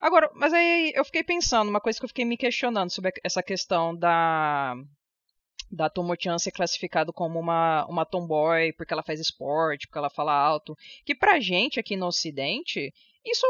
Agora, 0.01 0.29
mas 0.33 0.53
aí 0.53 0.93
eu 0.95 1.03
fiquei 1.03 1.23
pensando, 1.23 1.69
uma 1.69 1.81
coisa 1.81 1.99
que 1.99 2.05
eu 2.05 2.09
fiquei 2.09 2.25
me 2.25 2.37
questionando 2.37 2.89
sobre 2.89 3.11
essa 3.23 3.43
questão 3.43 3.95
da 3.95 4.75
da 5.71 5.89
Tomo-chan 5.89 6.37
ser 6.37 6.51
classificado 6.51 7.13
como 7.13 7.39
uma, 7.39 7.85
uma 7.87 8.05
tomboy 8.05 8.73
porque 8.73 8.93
ela 8.93 9.03
faz 9.03 9.19
esporte, 9.19 9.87
porque 9.87 9.99
ela 9.99 10.09
fala 10.09 10.33
alto, 10.33 10.75
que 11.05 11.15
pra 11.15 11.39
gente 11.39 11.79
aqui 11.79 11.95
no 11.95 12.07
ocidente, 12.07 12.91
isso 13.25 13.45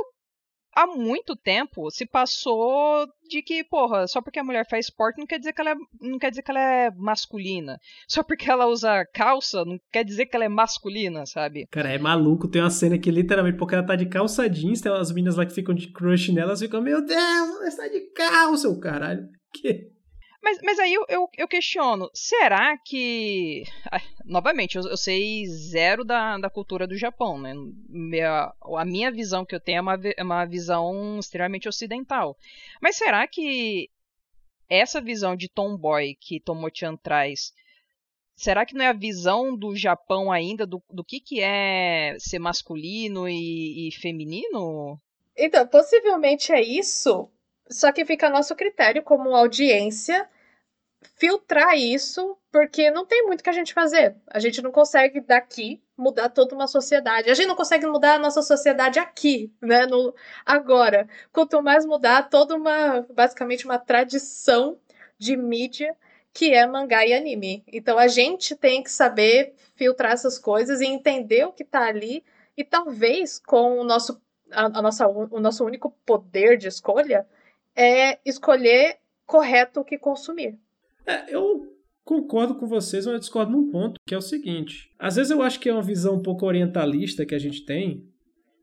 há 0.76 0.88
muito 0.88 1.36
tempo 1.36 1.90
se 1.92 2.06
passou 2.06 3.08
de 3.28 3.42
que, 3.42 3.64
porra, 3.64 4.08
só 4.08 4.22
porque 4.22 4.40
a 4.40 4.44
mulher 4.44 4.68
faz 4.70 4.86
esporte 4.86 5.18
não 5.18 5.26
quer 5.26 5.40
dizer 5.40 5.54
que 5.54 5.62
ela 5.62 5.72
é, 5.72 5.76
não 6.00 6.18
quer 6.18 6.30
dizer 6.30 6.42
que 6.42 6.52
ela 6.52 6.60
é 6.60 6.92
masculina. 6.92 7.78
Só 8.08 8.24
porque 8.24 8.50
ela 8.50 8.68
usa 8.68 9.06
calça 9.14 9.64
não 9.64 9.80
quer 9.92 10.04
dizer 10.04 10.26
que 10.26 10.36
ela 10.36 10.46
é 10.46 10.50
masculina, 10.50 11.26
sabe? 11.26 11.68
Cara, 11.70 11.90
é 11.90 11.98
maluco. 11.98 12.48
Tem 12.48 12.62
uma 12.62 12.70
cena 12.70 12.98
que 12.98 13.12
literalmente, 13.12 13.58
porque 13.58 13.76
ela 13.76 13.86
tá 13.86 13.96
de 13.96 14.08
calça 14.08 14.50
jeans, 14.50 14.82
tem 14.82 14.92
umas 14.92 15.12
meninas 15.12 15.36
lá 15.36 15.46
que 15.46 15.54
ficam 15.54 15.76
de 15.76 15.92
crush 15.92 16.32
nela, 16.32 16.50
elas 16.50 16.60
ficam, 16.60 16.82
meu 16.82 17.06
Deus, 17.06 17.20
ela 17.20 17.68
está 17.68 17.88
de 17.88 18.02
calça, 18.14 18.70
o 18.70 18.80
caralho. 18.80 19.28
Que... 19.52 19.92
Mas, 20.42 20.58
mas 20.64 20.80
aí 20.80 20.94
eu, 20.94 21.06
eu, 21.10 21.30
eu, 21.38 21.48
questiono, 21.48 22.10
será 22.14 22.78
que. 22.78 23.64
Novamente, 24.24 24.78
eu, 24.78 24.84
eu, 24.84 24.98
sei 24.98 25.46
zero 25.48 26.06
da, 26.06 26.38
da 26.38 26.50
cultura 26.50 26.88
do 26.88 26.98
Japão, 26.98 27.38
né? 27.40 27.54
Minha, 27.90 28.54
a 28.78 28.86
minha 28.86 29.12
visão 29.12 29.46
que 29.46 29.54
eu 29.54 29.60
tenho 29.60 29.80
é 29.80 29.82
uma, 29.82 30.00
é 30.18 30.24
uma 30.24 30.46
visão 30.46 31.20
extremamente 31.20 31.68
ocidental. 31.68 32.38
Mas 32.82 32.96
será 32.96 33.28
que 33.28 33.90
essa 34.70 35.02
visão 35.02 35.36
de 35.36 35.50
tomboy 35.50 36.16
que 36.16 36.40
Tomo-chan 36.40 36.96
traz. 36.96 37.52
Será 38.36 38.66
que 38.66 38.76
não 38.76 38.86
é 38.86 38.88
a 38.88 38.94
visão 38.94 39.58
do 39.58 39.76
Japão 39.76 40.32
ainda 40.32 40.66
do, 40.66 40.82
do 40.90 41.04
que, 41.04 41.20
que 41.20 41.42
é 41.42 42.16
ser 42.20 42.40
masculino 42.40 43.28
e, 43.28 43.90
e 43.90 43.92
feminino? 43.92 44.98
Então, 45.36 45.68
possivelmente 45.68 46.52
é 46.52 46.62
isso, 46.62 47.30
só 47.70 47.92
que 47.92 48.06
fica 48.06 48.28
a 48.28 48.30
nosso 48.30 48.56
critério 48.56 49.04
como 49.04 49.36
audiência 49.36 50.28
filtrar 51.16 51.76
isso, 51.78 52.38
porque 52.52 52.90
não 52.92 53.06
tem 53.06 53.26
muito 53.26 53.44
que 53.44 53.50
a 53.50 53.54
gente 53.54 53.74
fazer. 53.74 54.16
A 54.28 54.40
gente 54.40 54.62
não 54.62 54.72
consegue 54.72 55.22
daqui 55.22 55.82
mudar 55.98 56.30
toda 56.30 56.56
uma 56.56 56.68
sociedade. 56.68 57.30
A 57.30 57.34
gente 57.34 57.48
não 57.48 57.56
consegue 57.56 57.86
mudar 57.86 58.16
a 58.16 58.20
nossa 58.20 58.42
sociedade 58.42 59.00
aqui, 59.00 59.54
né? 59.62 59.86
No, 59.86 60.14
agora. 60.46 61.08
Quanto 61.32 61.62
mais 61.62 61.86
mudar 61.86 62.30
toda 62.30 62.56
uma, 62.56 63.06
basicamente, 63.14 63.66
uma 63.66 63.78
tradição 63.78 64.78
de 65.18 65.36
mídia 65.38 65.96
que 66.34 66.54
é 66.54 66.66
mangá 66.66 67.06
e 67.06 67.14
anime. 67.14 67.64
Então 67.68 67.98
a 67.98 68.08
gente 68.08 68.56
tem 68.56 68.82
que 68.84 68.92
saber 68.92 69.54
filtrar 69.76 70.14
essas 70.14 70.38
coisas 70.38 70.80
e 70.80 70.86
entender 70.86 71.46
o 71.46 71.52
que 71.52 71.64
está 71.64 71.88
ali 71.88 72.24
e 72.56 72.64
talvez 72.64 73.40
com 73.40 73.80
o 73.80 73.84
nosso 73.84 74.22
a, 74.52 74.66
a, 74.66 74.82
nossa, 74.82 75.08
o 75.08 75.40
nosso 75.40 75.66
único 75.66 75.92
poder 76.06 76.58
de 76.58 76.68
escolha 76.68 77.28
é 77.76 78.20
escolher 78.26 78.98
correto 79.26 79.80
o 79.80 79.86
que 79.86 79.98
consumir. 79.98 80.58
É, 81.06 81.34
eu 81.34 81.68
concordo 82.04 82.56
com 82.56 82.68
vocês, 82.68 83.06
mas 83.06 83.14
eu 83.14 83.20
discordo 83.20 83.52
num 83.52 83.70
ponto, 83.70 84.00
que 84.06 84.16
é 84.16 84.18
o 84.18 84.22
seguinte. 84.22 84.90
Às 84.98 85.16
vezes 85.16 85.32
eu 85.32 85.42
acho 85.42 85.60
que 85.60 85.70
é 85.70 85.74
uma 85.74 85.82
visão 85.82 86.16
um 86.16 86.22
pouco 86.22 86.46
orientalista 86.46 87.26
que 87.26 87.36
a 87.36 87.40
gente 87.40 87.66
tem 87.66 88.04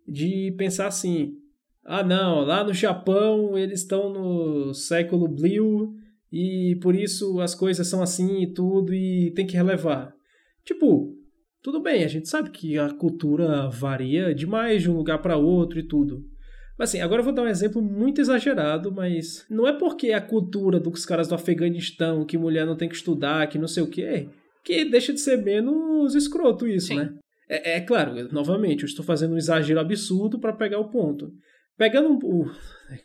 de 0.06 0.54
pensar 0.58 0.88
assim: 0.88 1.36
ah, 1.84 2.02
não, 2.02 2.40
lá 2.40 2.64
no 2.64 2.74
Japão 2.74 3.56
eles 3.56 3.80
estão 3.80 4.10
no 4.10 4.74
século 4.74 5.28
Blue 5.28 5.94
e 6.32 6.76
por 6.82 6.94
isso 6.94 7.40
as 7.40 7.54
coisas 7.54 7.86
são 7.86 8.02
assim 8.02 8.42
e 8.42 8.52
tudo 8.52 8.92
e 8.92 9.30
tem 9.34 9.46
que 9.46 9.56
relevar. 9.56 10.12
Tipo, 10.64 11.16
tudo 11.62 11.80
bem, 11.80 12.04
a 12.04 12.08
gente 12.08 12.28
sabe 12.28 12.50
que 12.50 12.76
a 12.78 12.92
cultura 12.92 13.68
varia 13.68 14.34
demais 14.34 14.82
de 14.82 14.90
um 14.90 14.96
lugar 14.96 15.22
para 15.22 15.36
outro 15.36 15.78
e 15.78 15.86
tudo. 15.86 16.24
Mas 16.78 16.90
assim, 16.90 17.00
agora 17.00 17.20
eu 17.20 17.24
vou 17.24 17.32
dar 17.32 17.42
um 17.42 17.48
exemplo 17.48 17.80
muito 17.80 18.20
exagerado, 18.20 18.92
mas 18.92 19.46
não 19.48 19.66
é 19.66 19.72
porque 19.72 20.12
a 20.12 20.20
cultura 20.20 20.78
dos 20.78 21.06
caras 21.06 21.28
do 21.28 21.34
Afeganistão, 21.34 22.24
que 22.24 22.36
mulher 22.36 22.66
não 22.66 22.76
tem 22.76 22.88
que 22.88 22.96
estudar, 22.96 23.46
que 23.48 23.58
não 23.58 23.68
sei 23.68 23.82
o 23.82 23.88
quê, 23.88 24.28
que 24.64 24.84
deixa 24.84 25.12
de 25.12 25.20
ser 25.20 25.42
menos 25.42 26.14
escroto 26.14 26.66
isso, 26.66 26.88
Sim. 26.88 26.96
né? 26.96 27.14
É, 27.48 27.76
é, 27.76 27.80
claro, 27.80 28.12
novamente, 28.32 28.82
eu 28.82 28.86
estou 28.86 29.04
fazendo 29.04 29.34
um 29.34 29.38
exagero 29.38 29.80
absurdo 29.80 30.38
para 30.38 30.52
pegar 30.52 30.78
o 30.78 30.90
ponto. 30.90 31.30
Pegando 31.78 32.08
um, 32.08 32.50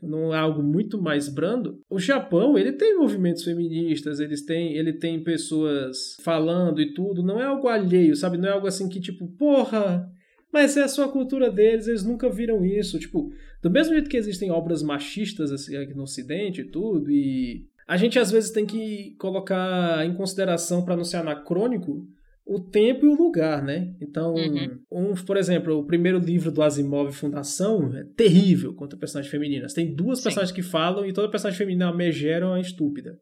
num 0.02 0.32
algo 0.32 0.64
muito 0.64 1.00
mais 1.00 1.28
brando, 1.28 1.80
o 1.90 2.00
Japão 2.00 2.58
ele 2.58 2.72
tem 2.72 2.98
movimentos 2.98 3.44
feministas, 3.44 4.20
eles 4.20 4.46
têm, 4.46 4.76
ele 4.76 4.94
tem 4.94 5.22
pessoas 5.22 6.16
falando 6.24 6.82
e 6.82 6.94
tudo, 6.94 7.22
não 7.22 7.40
é 7.40 7.44
algo 7.44 7.68
alheio, 7.68 8.16
sabe? 8.16 8.38
Não 8.38 8.48
é 8.48 8.52
algo 8.52 8.68
assim 8.68 8.88
que 8.88 9.02
tipo, 9.02 9.28
porra, 9.38 10.10
mas 10.52 10.76
é 10.76 10.84
a 10.84 10.88
sua 10.88 11.08
cultura 11.10 11.50
deles, 11.50 11.88
eles 11.88 12.04
nunca 12.04 12.30
viram 12.30 12.66
isso. 12.66 13.00
Tipo, 13.00 13.32
do 13.62 13.70
mesmo 13.70 13.94
jeito 13.94 14.10
que 14.10 14.18
existem 14.18 14.52
obras 14.52 14.84
machistas 14.84 15.52
assim, 15.52 15.76
aqui 15.78 15.94
no 15.94 16.04
Ocidente 16.04 16.62
e 16.62 16.66
tudo, 16.66 17.10
e 17.10 17.66
a 17.88 17.98
gente 17.98 18.20
às 18.20 18.32
vezes 18.32 18.52
tem 18.52 18.66
que 18.66 19.16
colocar 19.18 20.06
em 20.06 20.14
consideração 20.14 20.84
para 20.84 20.96
não 20.96 21.04
ser 21.04 21.18
anacrônico 21.18 22.08
o 22.46 22.60
tempo 22.60 23.06
e 23.06 23.10
o 23.10 23.16
lugar, 23.16 23.64
né? 23.64 23.96
Então, 24.02 24.34
uhum. 24.34 24.80
um, 24.92 25.14
por 25.14 25.38
exemplo, 25.38 25.78
o 25.78 25.86
primeiro 25.86 26.18
livro 26.18 26.52
do 26.52 26.62
Asimov 26.62 27.12
Fundação 27.14 27.96
é 27.96 28.04
terrível 28.04 28.74
contra 28.74 29.00
personagens 29.00 29.32
femininas. 29.32 29.74
Tem 29.74 29.94
duas 29.94 30.20
Sim. 30.20 30.24
personagens 30.24 30.56
que 30.56 30.64
falam 30.64 31.06
e 31.06 31.14
toda 31.14 31.30
personagem 31.30 31.58
feminina 31.58 31.86
é 31.86 31.88
uma 31.88 31.96
megera 31.96 32.46
ou 32.46 32.54
uma 32.54 32.60
estúpida. 32.60 33.18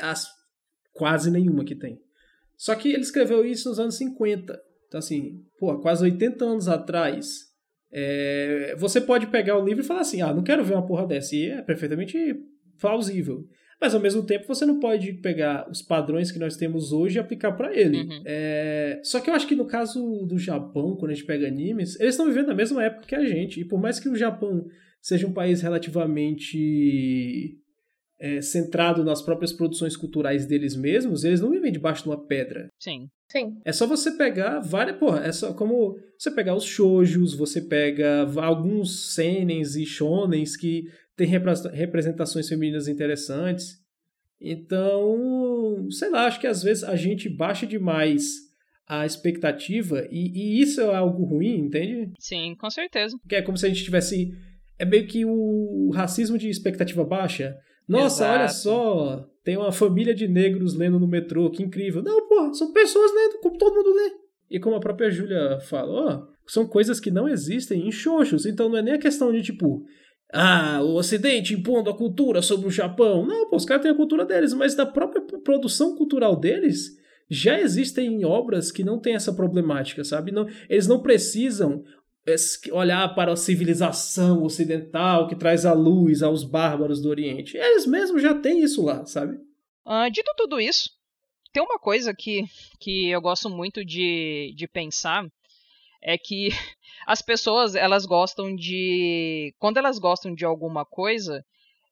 As, 0.00 0.26
quase 0.92 1.30
nenhuma 1.30 1.64
que 1.64 1.76
tem. 1.76 2.00
Só 2.56 2.74
que 2.74 2.88
ele 2.88 3.02
escreveu 3.02 3.44
isso 3.44 3.68
nos 3.68 3.78
anos 3.78 3.96
50. 3.96 4.58
Então, 4.88 4.98
assim, 4.98 5.42
pô, 5.58 5.78
quase 5.78 6.02
80 6.04 6.44
anos 6.44 6.68
atrás. 6.68 7.46
É, 7.92 8.74
você 8.76 9.00
pode 9.00 9.28
pegar 9.28 9.58
o 9.58 9.64
livro 9.64 9.82
e 9.82 9.86
falar 9.86 10.00
assim: 10.00 10.20
ah, 10.20 10.32
não 10.32 10.42
quero 10.42 10.64
ver 10.64 10.74
uma 10.74 10.86
porra 10.86 11.06
dessa. 11.06 11.36
E 11.36 11.50
é 11.50 11.62
perfeitamente 11.62 12.16
plausível. 12.80 13.46
Mas 13.80 13.94
ao 13.94 14.00
mesmo 14.00 14.24
tempo 14.24 14.46
você 14.46 14.66
não 14.66 14.80
pode 14.80 15.12
pegar 15.14 15.70
os 15.70 15.80
padrões 15.80 16.32
que 16.32 16.38
nós 16.38 16.56
temos 16.56 16.92
hoje 16.92 17.16
e 17.16 17.20
aplicar 17.20 17.52
para 17.52 17.72
ele. 17.72 17.98
Uhum. 17.98 18.22
É... 18.26 19.00
Só 19.04 19.20
que 19.20 19.30
eu 19.30 19.34
acho 19.34 19.46
que 19.46 19.54
no 19.54 19.66
caso 19.66 20.26
do 20.26 20.36
Japão, 20.36 20.96
quando 20.96 21.12
a 21.12 21.14
gente 21.14 21.26
pega 21.26 21.46
animes, 21.46 21.98
eles 22.00 22.14
estão 22.14 22.26
vivendo 22.26 22.48
na 22.48 22.54
mesma 22.54 22.82
época 22.82 23.06
que 23.06 23.14
a 23.14 23.24
gente. 23.24 23.60
E 23.60 23.64
por 23.64 23.80
mais 23.80 24.00
que 24.00 24.08
o 24.08 24.16
Japão 24.16 24.66
seja 25.00 25.28
um 25.28 25.32
país 25.32 25.62
relativamente 25.62 27.56
é, 28.18 28.40
centrado 28.40 29.04
nas 29.04 29.22
próprias 29.22 29.52
produções 29.52 29.96
culturais 29.96 30.46
deles 30.46 30.74
mesmos, 30.74 31.24
eles 31.24 31.40
não 31.40 31.50
vivem 31.50 31.72
debaixo 31.72 32.02
de 32.02 32.08
uma 32.08 32.26
pedra. 32.26 32.68
Sim. 32.78 33.08
Sim. 33.30 33.58
É 33.64 33.72
só 33.72 33.86
você 33.86 34.12
pegar 34.12 34.60
várias. 34.60 34.96
Porra, 34.96 35.20
é 35.24 35.32
só 35.32 35.52
como 35.52 35.98
você 36.18 36.30
pegar 36.30 36.54
os 36.54 36.64
shoujos, 36.64 37.34
você 37.34 37.60
pega 37.60 38.26
alguns 38.36 39.14
senens 39.14 39.76
e 39.76 39.84
shonens 39.84 40.56
que 40.56 40.84
tem 41.14 41.26
representações 41.26 42.48
femininas 42.48 42.88
interessantes. 42.88 43.78
Então, 44.40 45.86
sei 45.90 46.10
lá, 46.10 46.26
acho 46.26 46.40
que 46.40 46.46
às 46.46 46.62
vezes 46.62 46.84
a 46.84 46.96
gente 46.96 47.28
baixa 47.28 47.66
demais 47.66 48.48
a 48.86 49.04
expectativa 49.04 50.06
e, 50.10 50.30
e 50.32 50.62
isso 50.62 50.80
é 50.80 50.94
algo 50.94 51.24
ruim, 51.24 51.58
entende? 51.58 52.12
Sim, 52.18 52.54
com 52.58 52.70
certeza. 52.70 53.18
Que 53.28 53.36
é 53.36 53.42
como 53.42 53.58
se 53.58 53.66
a 53.66 53.68
gente 53.68 53.84
tivesse. 53.84 54.32
É 54.78 54.84
meio 54.84 55.06
que 55.06 55.24
o 55.24 55.90
racismo 55.92 56.38
de 56.38 56.48
expectativa 56.48 57.04
baixa. 57.04 57.56
Nossa, 57.88 58.24
Exato. 58.24 58.38
olha 58.38 58.48
só, 58.48 59.30
tem 59.42 59.56
uma 59.56 59.72
família 59.72 60.14
de 60.14 60.28
negros 60.28 60.74
lendo 60.74 61.00
no 61.00 61.08
metrô, 61.08 61.50
que 61.50 61.62
incrível. 61.62 62.02
Não, 62.02 62.28
pô, 62.28 62.52
são 62.52 62.72
pessoas 62.72 63.10
lendo, 63.14 63.40
como 63.40 63.56
todo 63.56 63.74
mundo 63.74 63.94
lê. 63.94 64.12
E 64.50 64.60
como 64.60 64.76
a 64.76 64.80
própria 64.80 65.10
Júlia 65.10 65.58
falou, 65.60 66.28
são 66.46 66.66
coisas 66.66 67.00
que 67.00 67.10
não 67.10 67.28
existem 67.28 67.86
em 67.86 67.90
xoxos. 67.90 68.46
Então 68.46 68.68
não 68.68 68.78
é 68.78 68.82
nem 68.82 68.94
a 68.94 68.98
questão 68.98 69.32
de, 69.32 69.42
tipo, 69.42 69.84
ah, 70.32 70.80
o 70.82 70.96
Ocidente 70.96 71.54
impondo 71.54 71.88
a 71.88 71.96
cultura 71.96 72.42
sobre 72.42 72.66
o 72.66 72.70
Japão. 72.70 73.26
Não, 73.26 73.48
pô, 73.48 73.56
os 73.56 73.64
caras 73.64 73.82
têm 73.82 73.90
a 73.90 73.96
cultura 73.96 74.24
deles, 74.24 74.52
mas 74.52 74.74
da 74.74 74.84
própria 74.84 75.22
produção 75.42 75.96
cultural 75.96 76.36
deles 76.38 76.98
já 77.30 77.60
existem 77.60 78.24
obras 78.24 78.72
que 78.72 78.82
não 78.82 78.98
têm 78.98 79.14
essa 79.14 79.32
problemática, 79.32 80.02
sabe? 80.02 80.32
Não, 80.32 80.46
eles 80.68 80.86
não 80.86 81.02
precisam 81.02 81.84
olhar 82.72 83.14
para 83.14 83.32
a 83.32 83.36
civilização 83.36 84.42
ocidental 84.42 85.26
que 85.26 85.36
traz 85.36 85.64
a 85.64 85.72
luz 85.72 86.22
aos 86.22 86.44
bárbaros 86.44 87.00
do 87.00 87.08
Oriente. 87.08 87.56
Eles 87.56 87.86
mesmos 87.86 88.22
já 88.22 88.34
têm 88.34 88.62
isso 88.62 88.84
lá, 88.84 89.04
sabe? 89.06 89.38
Ah, 89.84 90.08
dito 90.08 90.32
tudo 90.36 90.60
isso, 90.60 90.90
tem 91.52 91.62
uma 91.62 91.78
coisa 91.78 92.14
que, 92.14 92.44
que 92.78 93.08
eu 93.08 93.20
gosto 93.20 93.48
muito 93.48 93.84
de, 93.84 94.52
de 94.56 94.68
pensar 94.68 95.26
é 96.02 96.16
que 96.16 96.48
as 97.06 97.22
pessoas 97.22 97.74
elas 97.74 98.06
gostam 98.06 98.54
de 98.54 99.54
quando 99.58 99.78
elas 99.78 99.98
gostam 99.98 100.34
de 100.34 100.44
alguma 100.44 100.84
coisa 100.84 101.44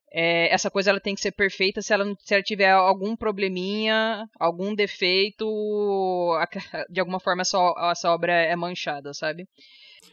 é, 0.09 0.53
essa 0.53 0.71
coisa 0.71 0.89
ela 0.89 1.01
tem 1.01 1.13
que 1.13 1.21
ser 1.21 1.33
perfeita 1.33 1.81
se 1.81 1.93
ela, 1.93 2.05
se 2.19 2.33
ela 2.33 2.43
tiver 2.43 2.71
algum 2.71 3.15
probleminha 3.15 4.25
algum 4.39 4.73
defeito 4.73 5.45
de 6.89 6.99
alguma 6.99 7.19
forma 7.19 7.41
essa, 7.41 7.57
essa 7.91 8.11
obra 8.11 8.33
é 8.33 8.55
manchada 8.55 9.13
sabe 9.13 9.47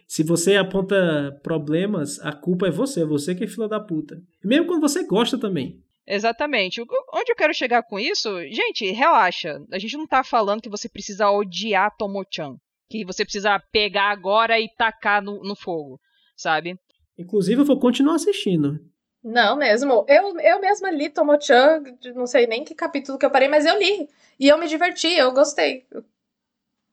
se 0.07 0.23
você 0.23 0.57
aponta 0.57 1.39
problemas 1.43 2.19
a 2.21 2.33
culpa 2.33 2.67
é 2.67 2.71
você 2.71 3.03
é 3.03 3.07
você 3.07 3.35
que 3.35 3.45
é 3.45 3.49
fila 3.49 3.69
da 3.69 3.81
puta 3.81 4.21
mesmo 4.43 4.67
quando 4.67 4.81
você 4.81 5.05
gosta 5.05 5.39
também 5.39 5.83
Exatamente. 6.07 6.83
Onde 6.83 7.33
eu 7.33 7.35
quero 7.35 7.55
chegar 7.55 7.83
com 7.83 7.99
isso? 7.99 8.29
Gente, 8.51 8.91
relaxa. 8.91 9.59
A 9.73 9.79
gente 9.79 9.97
não 9.97 10.07
tá 10.07 10.23
falando 10.23 10.61
que 10.61 10.69
você 10.69 10.87
precisa 10.87 11.31
odiar 11.31 11.97
Tomo-chan 11.97 12.59
que 12.89 13.05
você 13.05 13.25
precisa 13.25 13.59
pegar 13.73 14.11
agora 14.11 14.61
e 14.61 14.69
tacar 14.69 15.23
no, 15.23 15.43
no 15.43 15.57
fogo, 15.57 16.01
sabe? 16.37 16.79
Inclusive, 17.19 17.61
eu 17.61 17.65
vou 17.65 17.79
continuar 17.79 18.15
assistindo. 18.15 18.79
Não, 19.23 19.57
mesmo. 19.57 20.05
Eu, 20.09 20.39
eu 20.39 20.61
mesma 20.61 20.91
li 20.91 21.09
Tomo-chan, 21.09 21.83
não 22.15 22.27
sei 22.27 22.47
nem 22.47 22.63
que 22.63 22.75
capítulo 22.75 23.19
que 23.19 23.25
eu 23.25 23.31
parei, 23.31 23.49
mas 23.49 23.65
eu 23.65 23.79
li. 23.79 24.09
E 24.39 24.49
eu 24.49 24.59
me 24.59 24.69
diverti, 24.69 25.13
eu 25.13 25.33
gostei. 25.33 25.87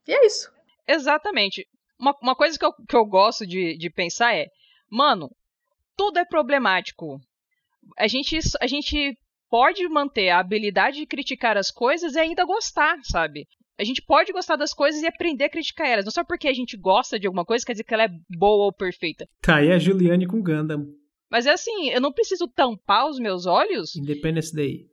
E 0.08 0.14
é 0.14 0.26
isso. 0.26 0.52
Exatamente. 0.88 1.68
Uma, 2.02 2.16
uma 2.22 2.36
coisa 2.36 2.58
que 2.58 2.66
eu, 2.66 2.74
que 2.74 2.96
eu 2.96 3.06
gosto 3.06 3.46
de, 3.46 3.78
de 3.78 3.90
pensar 3.92 4.36
é, 4.36 4.48
mano, 4.90 5.30
tudo 5.96 6.18
é 6.18 6.26
problemático. 6.26 7.20
A 7.98 8.08
gente, 8.08 8.40
a 8.60 8.66
gente 8.66 9.16
pode 9.50 9.88
manter 9.88 10.30
a 10.30 10.40
habilidade 10.40 10.98
de 10.98 11.06
criticar 11.06 11.58
as 11.58 11.70
coisas 11.70 12.16
e 12.16 12.20
ainda 12.20 12.44
gostar, 12.44 12.98
sabe? 13.04 13.46
A 13.78 13.84
gente 13.84 14.02
pode 14.02 14.32
gostar 14.32 14.56
das 14.56 14.74
coisas 14.74 15.02
e 15.02 15.08
aprender 15.08 15.46
a 15.46 15.50
criticar 15.50 15.88
elas. 15.88 16.06
Não 16.06 16.12
só 16.12 16.24
porque 16.24 16.48
a 16.48 16.54
gente 16.54 16.76
gosta 16.76 17.20
de 17.20 17.28
alguma 17.28 17.46
coisa 17.46 17.66
quer 17.66 17.74
dizer 17.74 17.84
que 17.84 17.94
ela 17.94 18.04
é 18.04 18.10
boa 18.38 18.66
ou 18.66 18.74
perfeita. 18.74 19.28
Tá 19.42 19.58
aí 19.58 19.72
a 19.72 19.78
Juliane 19.78 20.28
com 20.28 20.42
Gundam. 20.42 20.88
Mas 21.30 21.46
é 21.46 21.52
assim, 21.52 21.90
eu 21.90 22.02
não 22.02 22.12
preciso 22.12 22.48
tampar 22.48 23.08
os 23.08 23.18
meus 23.18 23.46
olhos. 23.46 23.96
Independence 23.96 24.54
Day. 24.54 24.91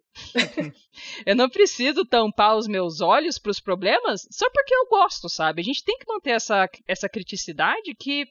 Eu 1.27 1.37
não 1.37 1.49
preciso 1.49 2.05
tampar 2.05 2.57
os 2.57 2.67
meus 2.67 3.01
olhos 3.01 3.39
para 3.39 3.51
os 3.51 3.61
problemas 3.61 4.27
só 4.31 4.49
porque 4.51 4.75
eu 4.75 4.87
gosto, 4.89 5.29
sabe? 5.29 5.61
A 5.61 5.65
gente 5.65 5.85
tem 5.85 5.99
que 5.99 6.07
manter 6.07 6.31
essa, 6.31 6.69
essa 6.87 7.09
criticidade 7.09 7.95
que 7.99 8.27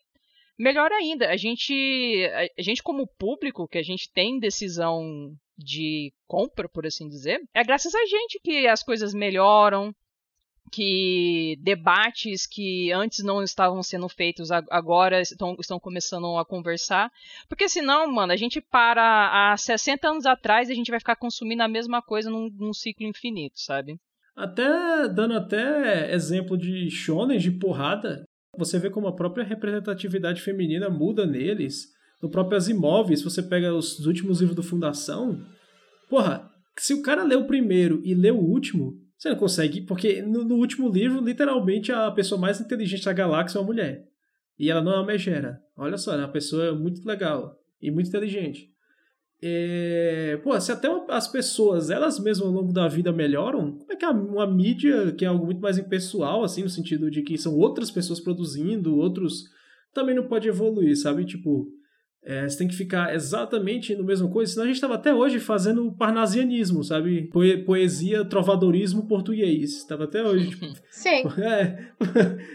melhor 0.57 0.91
ainda, 0.91 1.29
a 1.29 1.37
gente 1.37 1.73
a, 2.57 2.61
gente 2.61 2.81
como 2.81 3.07
público 3.17 3.67
que 3.67 3.77
a 3.77 3.83
gente 3.83 4.11
tem 4.11 4.39
decisão 4.39 5.31
de 5.57 6.11
compra, 6.27 6.69
por 6.69 6.85
assim 6.85 7.07
dizer, 7.07 7.39
é 7.53 7.63
graças 7.63 7.93
a 7.93 8.05
gente 8.05 8.39
que 8.43 8.67
as 8.67 8.83
coisas 8.83 9.13
melhoram, 9.13 9.93
que 10.71 11.57
debates 11.61 12.45
que 12.45 12.91
antes 12.91 13.23
não 13.23 13.41
estavam 13.41 13.81
sendo 13.81 14.07
feitos 14.09 14.51
agora 14.51 15.21
estão, 15.21 15.55
estão 15.59 15.79
começando 15.79 16.37
a 16.37 16.45
conversar. 16.45 17.11
Porque 17.47 17.69
senão, 17.69 18.11
mano, 18.11 18.33
a 18.33 18.35
gente 18.37 18.59
para 18.59 19.51
há 19.53 19.57
60 19.57 20.07
anos 20.07 20.25
atrás 20.25 20.69
e 20.69 20.71
a 20.73 20.75
gente 20.75 20.91
vai 20.91 20.99
ficar 20.99 21.15
consumindo 21.15 21.63
a 21.63 21.67
mesma 21.67 22.01
coisa 22.01 22.29
num, 22.29 22.49
num 22.49 22.73
ciclo 22.73 23.05
infinito, 23.05 23.59
sabe? 23.59 23.97
Até 24.35 25.07
dando 25.07 25.33
até 25.33 26.13
exemplo 26.13 26.57
de 26.57 26.89
shonen 26.91 27.39
de 27.39 27.51
porrada, 27.51 28.23
você 28.55 28.77
vê 28.77 28.89
como 28.89 29.07
a 29.07 29.15
própria 29.15 29.43
representatividade 29.43 30.41
feminina 30.41 30.89
muda 30.89 31.25
neles. 31.25 31.87
No 32.21 32.29
próprio 32.29 32.57
Asimov, 32.57 33.15
se 33.15 33.23
você 33.23 33.41
pega 33.41 33.73
os 33.73 34.05
últimos 34.05 34.39
livros 34.39 34.55
do 34.55 34.63
Fundação, 34.63 35.43
porra, 36.09 36.51
se 36.77 36.93
o 36.93 37.01
cara 37.01 37.23
lê 37.23 37.35
o 37.35 37.45
primeiro 37.45 38.01
e 38.03 38.13
lê 38.13 38.31
o 38.31 38.39
último, 38.39 39.06
você 39.17 39.29
não 39.29 39.35
consegue, 39.35 39.81
porque 39.81 40.21
no, 40.21 40.43
no, 40.43 40.55
último 40.55 40.89
livro, 40.89 41.19
literalmente, 41.19 41.91
a 41.91 42.11
pessoa 42.11 42.39
mais 42.39 42.61
inteligente 42.61 43.05
da 43.05 43.13
galáxia 43.13 43.57
é 43.57 43.61
uma 43.61 43.67
mulher. 43.67 44.07
E 44.59 44.69
ela 44.69 44.81
não 44.81 44.91
é 44.91 44.95
uma 44.97 45.05
megera. 45.05 45.59
Olha 45.75 45.97
só, 45.97 46.13
é 46.13 46.17
uma 46.17 46.27
pessoa 46.27 46.75
muito 46.75 47.05
legal 47.05 47.59
e 47.81 47.89
muito 47.89 48.07
inteligente. 48.07 48.71
É... 49.41 50.39
Pô, 50.43 50.59
se 50.59 50.71
até 50.71 50.87
as 51.09 51.27
pessoas, 51.27 51.89
elas 51.89 52.19
mesmas 52.19 52.47
ao 52.47 52.53
longo 52.53 52.71
da 52.71 52.87
vida 52.87 53.11
melhoram, 53.11 53.77
como 53.77 53.91
é 53.91 53.95
que 53.95 54.05
uma 54.05 54.47
mídia, 54.47 55.11
que 55.11 55.25
é 55.25 55.27
algo 55.27 55.45
muito 55.45 55.61
mais 55.61 55.77
impessoal, 55.77 56.43
assim, 56.43 56.63
no 56.63 56.69
sentido 56.69 57.09
de 57.09 57.23
que 57.23 57.37
são 57.37 57.55
outras 57.55 57.89
pessoas 57.89 58.19
produzindo, 58.19 58.97
outros, 58.97 59.45
também 59.93 60.15
não 60.15 60.27
pode 60.27 60.47
evoluir, 60.47 60.95
sabe? 60.95 61.25
Tipo, 61.25 61.67
é, 62.23 62.47
você 62.47 62.57
tem 62.57 62.67
que 62.67 62.75
ficar 62.75 63.15
exatamente 63.15 63.95
no 63.95 64.03
mesmo 64.03 64.29
coisa, 64.29 64.51
senão 64.51 64.65
a 64.65 64.67
gente 64.67 64.75
estava 64.75 64.95
até 64.95 65.13
hoje 65.13 65.39
fazendo 65.39 65.89
parnasianismo, 65.93 66.83
sabe? 66.83 67.29
poesia, 67.65 68.25
trovadorismo 68.25 69.07
português. 69.07 69.77
Estava 69.77 70.03
até 70.03 70.21
hoje. 70.21 70.49
Tipo, 70.49 70.65
Sim. 70.91 71.23
É, 71.39 71.91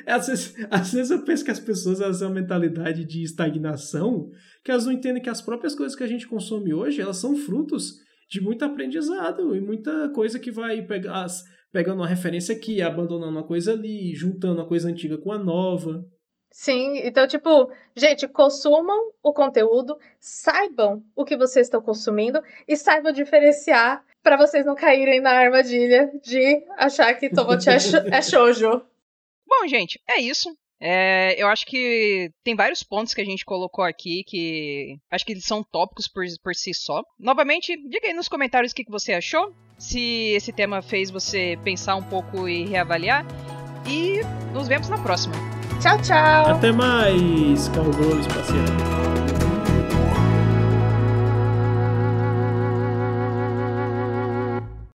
é, 0.07 0.13
às, 0.13 0.27
vezes, 0.27 0.55
às 0.71 0.93
vezes 0.93 1.11
eu 1.11 1.25
penso 1.25 1.45
que 1.45 1.51
as 1.51 1.59
pessoas 1.61 2.01
elas 2.01 2.19
têm 2.19 2.29
uma 2.29 2.35
mentalidade 2.35 3.05
de 3.05 3.23
estagnação, 3.23 4.31
que 4.63 4.71
elas 4.71 4.85
não 4.85 4.93
entendem 4.93 5.23
que 5.23 5.31
as 5.31 5.41
próprias 5.41 5.75
coisas 5.75 5.97
que 5.97 6.05
a 6.05 6.09
gente 6.09 6.29
consome 6.29 6.75
hoje, 6.75 7.01
elas 7.01 7.17
são 7.17 7.35
frutos 7.35 7.95
de 8.29 8.41
muito 8.41 8.65
aprendizado 8.65 9.55
e 9.57 9.61
muita 9.61 10.11
coisa 10.11 10.39
que 10.39 10.51
vai 10.51 10.83
pegar, 10.83 11.27
pegando 11.73 12.01
uma 12.01 12.07
referência 12.07 12.55
aqui, 12.55 12.83
abandonando 12.83 13.33
uma 13.33 13.43
coisa 13.43 13.73
ali, 13.73 14.15
juntando 14.15 14.61
a 14.61 14.67
coisa 14.67 14.89
antiga 14.89 15.17
com 15.17 15.33
a 15.33 15.39
nova. 15.39 16.05
Sim, 16.53 16.99
então, 16.99 17.27
tipo, 17.27 17.73
gente, 17.97 18.29
consumam 18.29 19.11
o 19.23 19.33
conteúdo, 19.33 19.99
saibam 20.21 21.03
o 21.17 21.25
que 21.25 21.35
vocês 21.37 21.67
estão 21.67 21.81
consumindo 21.81 22.43
e 22.69 22.77
saibam 22.77 23.11
diferenciar 23.11 24.05
para 24.23 24.37
vocês 24.37 24.65
não 24.65 24.75
caírem 24.75 25.21
na 25.21 25.33
armadilha 25.33 26.13
de 26.23 26.63
achar 26.77 27.15
que 27.15 27.31
Tomochi 27.31 27.71
é, 27.71 28.17
é 28.17 28.23
shoujo. 28.23 28.69
Bom, 29.49 29.67
gente, 29.67 29.99
é 30.09 30.21
isso. 30.21 30.55
É, 30.79 31.41
eu 31.41 31.47
acho 31.47 31.65
que 31.65 32.31
tem 32.45 32.57
vários 32.57 32.83
pontos 32.83 33.15
que 33.15 33.21
a 33.21 33.25
gente 33.25 33.45
colocou 33.45 33.85
aqui 33.85 34.25
que 34.27 34.99
acho 35.11 35.25
que 35.25 35.33
eles 35.33 35.45
são 35.45 35.63
tópicos 35.63 36.09
por, 36.09 36.25
por 36.43 36.55
si 36.55 36.75
só. 36.75 37.03
Novamente, 37.19 37.77
diga 37.89 38.09
aí 38.09 38.13
nos 38.13 38.29
comentários 38.29 38.73
o 38.73 38.75
que, 38.75 38.85
que 38.85 38.91
você 38.91 39.13
achou, 39.13 39.55
se 39.79 40.33
esse 40.35 40.53
tema 40.53 40.83
fez 40.83 41.09
você 41.11 41.57
pensar 41.65 41.95
um 41.95 42.03
pouco 42.03 42.49
e 42.49 42.67
reavaliar. 42.67 43.25
E 43.89 44.21
nos 44.53 44.69
vemos 44.69 44.89
na 44.89 45.01
próxima. 45.01 45.62
Tchau, 45.83 45.99
tchau. 46.01 46.47
Até 46.47 46.71
mais, 46.71 47.69
cowboy 47.75 48.21
espacial. 48.21 49.32